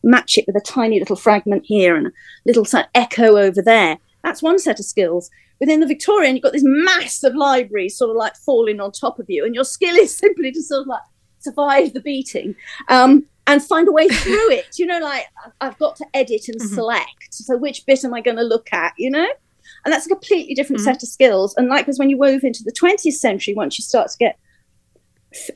[0.03, 2.11] match it with a tiny little fragment here and a
[2.45, 3.97] little echo over there.
[4.23, 5.29] That's one set of skills.
[5.59, 9.29] Within the Victorian, you've got this massive library sort of like falling on top of
[9.29, 11.01] you, and your skill is simply to sort of like
[11.39, 12.55] survive the beating
[12.89, 14.77] um, and find a way through it.
[14.77, 15.25] You know, like
[15.61, 16.73] I've got to edit and mm-hmm.
[16.73, 17.33] select.
[17.33, 18.93] So which bit am I going to look at?
[18.97, 19.27] You know,
[19.85, 20.91] and that's a completely different mm-hmm.
[20.91, 21.53] set of skills.
[21.57, 24.37] And likewise, when you move into the 20th century, once you start to get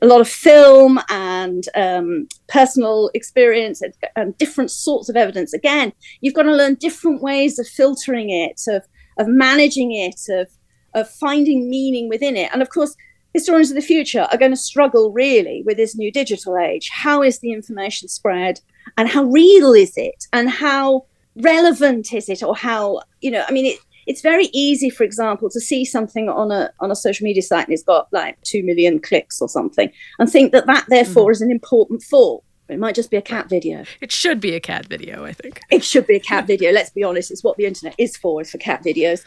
[0.02, 5.52] a lot of film and um, personal experience and, and, different sorts of evidence.
[5.52, 8.84] Again, you've got to learn different ways of filtering it, of
[9.18, 10.48] of managing it, of
[10.94, 12.50] of finding meaning within it.
[12.52, 12.94] And of course,
[13.34, 16.90] historians of the future are going to struggle really with this new digital age.
[16.92, 18.60] How is the information spread,
[18.96, 21.06] and how real is it, and how
[21.36, 23.44] relevant is it, or how you know?
[23.46, 26.96] I mean, it, it's very easy, for example, to see something on a on a
[26.96, 30.66] social media site and it's got like two million clicks or something, and think that
[30.66, 31.32] that therefore mm-hmm.
[31.32, 32.42] is an important thought.
[32.68, 33.84] It might just be a cat video.
[34.02, 35.60] It should be a cat video, I think.
[35.70, 36.70] It should be a cat video.
[36.70, 39.24] Let's be honest, it's what the internet is for, is for cat videos.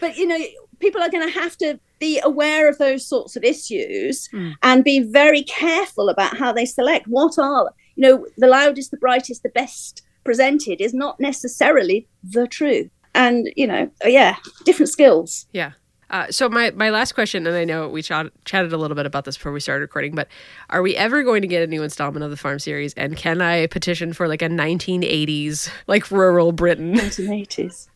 [0.00, 0.38] But you know,
[0.78, 4.54] people are going to have to be aware of those sorts of issues mm.
[4.62, 7.06] and be very careful about how they select.
[7.06, 12.46] What are you know, the loudest, the brightest, the best presented is not necessarily the
[12.46, 15.46] truth and you know, yeah, different skills.
[15.52, 15.72] Yeah.
[16.10, 18.12] Uh, so my, my last question, and I know we ch-
[18.44, 20.28] chatted a little bit about this before we started recording, but
[20.70, 22.94] are we ever going to get a new installment of the Farm series?
[22.94, 26.94] And can I petition for like a 1980s, like rural Britain?
[26.94, 27.88] 1980s.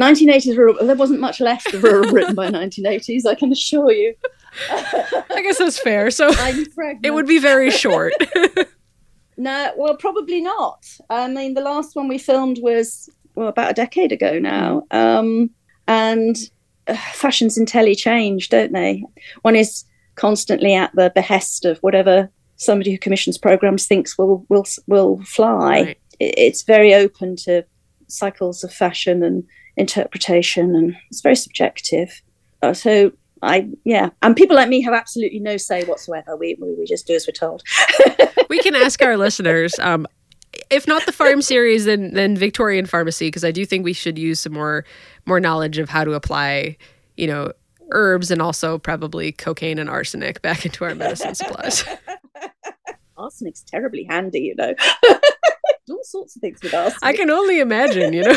[0.00, 0.86] 1980s rural.
[0.86, 3.26] There wasn't much left of rural Britain by 1980s.
[3.26, 4.14] I can assure you.
[4.70, 6.10] I guess that's fair.
[6.10, 8.12] So it would be very short.
[9.36, 10.86] no, well, probably not.
[11.10, 14.82] I mean, the last one we filmed was well, about a decade ago now.
[14.90, 15.50] Um,
[15.86, 16.36] and
[16.86, 19.04] uh, fashions entirely change, don't they?
[19.42, 19.84] One is
[20.14, 25.82] constantly at the behest of whatever somebody who commissions programs thinks will will will fly.
[25.82, 25.98] Right.
[26.20, 27.64] It's very open to
[28.08, 29.44] cycles of fashion and
[29.76, 32.22] interpretation, and it's very subjective.
[32.62, 33.12] Uh, so
[33.42, 36.36] I yeah, and people like me have absolutely no say whatsoever.
[36.36, 37.62] We we, we just do as we're told.
[38.48, 39.78] we can ask our listeners.
[39.78, 40.06] Um,
[40.70, 44.18] if not the farm series, then then Victorian pharmacy, because I do think we should
[44.18, 44.84] use some more
[45.26, 46.76] more knowledge of how to apply,
[47.16, 47.52] you know,
[47.90, 51.84] herbs and also probably cocaine and arsenic back into our medicine supplies.
[53.18, 54.74] Arsenic's terribly handy, you know.
[55.90, 56.98] all sorts of things with arsenic.
[57.02, 58.36] I can only imagine, you know.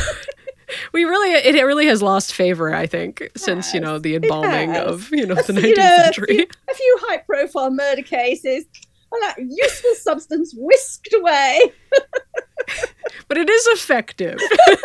[0.93, 4.75] We really it, it really has lost favor i think since you know the embalming
[4.75, 8.01] of you know the 19th you know, century a few, a few high profile murder
[8.01, 8.65] cases
[9.15, 11.61] all that useful substance whisked away.
[13.27, 14.39] but it is effective.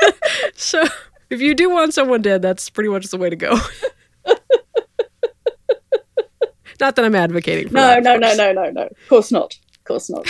[0.54, 0.84] so
[1.30, 3.52] if you do want someone dead, that's pretty much the way to go.
[6.80, 8.02] not that I'm advocating for no, that.
[8.02, 8.82] No, no, no, no, no.
[8.82, 9.54] Of course not.
[9.78, 10.26] Of course not.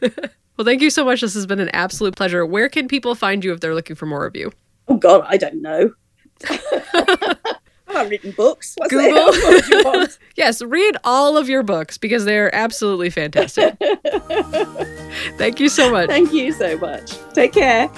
[0.00, 1.20] well, thank you so much.
[1.20, 2.46] This has been an absolute pleasure.
[2.46, 4.52] Where can people find you if they're looking for more of you?
[4.90, 5.92] Oh God, I don't know.
[7.88, 8.74] I've written books.
[8.76, 10.06] What's Google.
[10.36, 13.76] yes, read all of your books because they're absolutely fantastic.
[15.38, 16.08] Thank you so much.
[16.08, 17.12] Thank you so much.
[17.34, 17.90] Take care.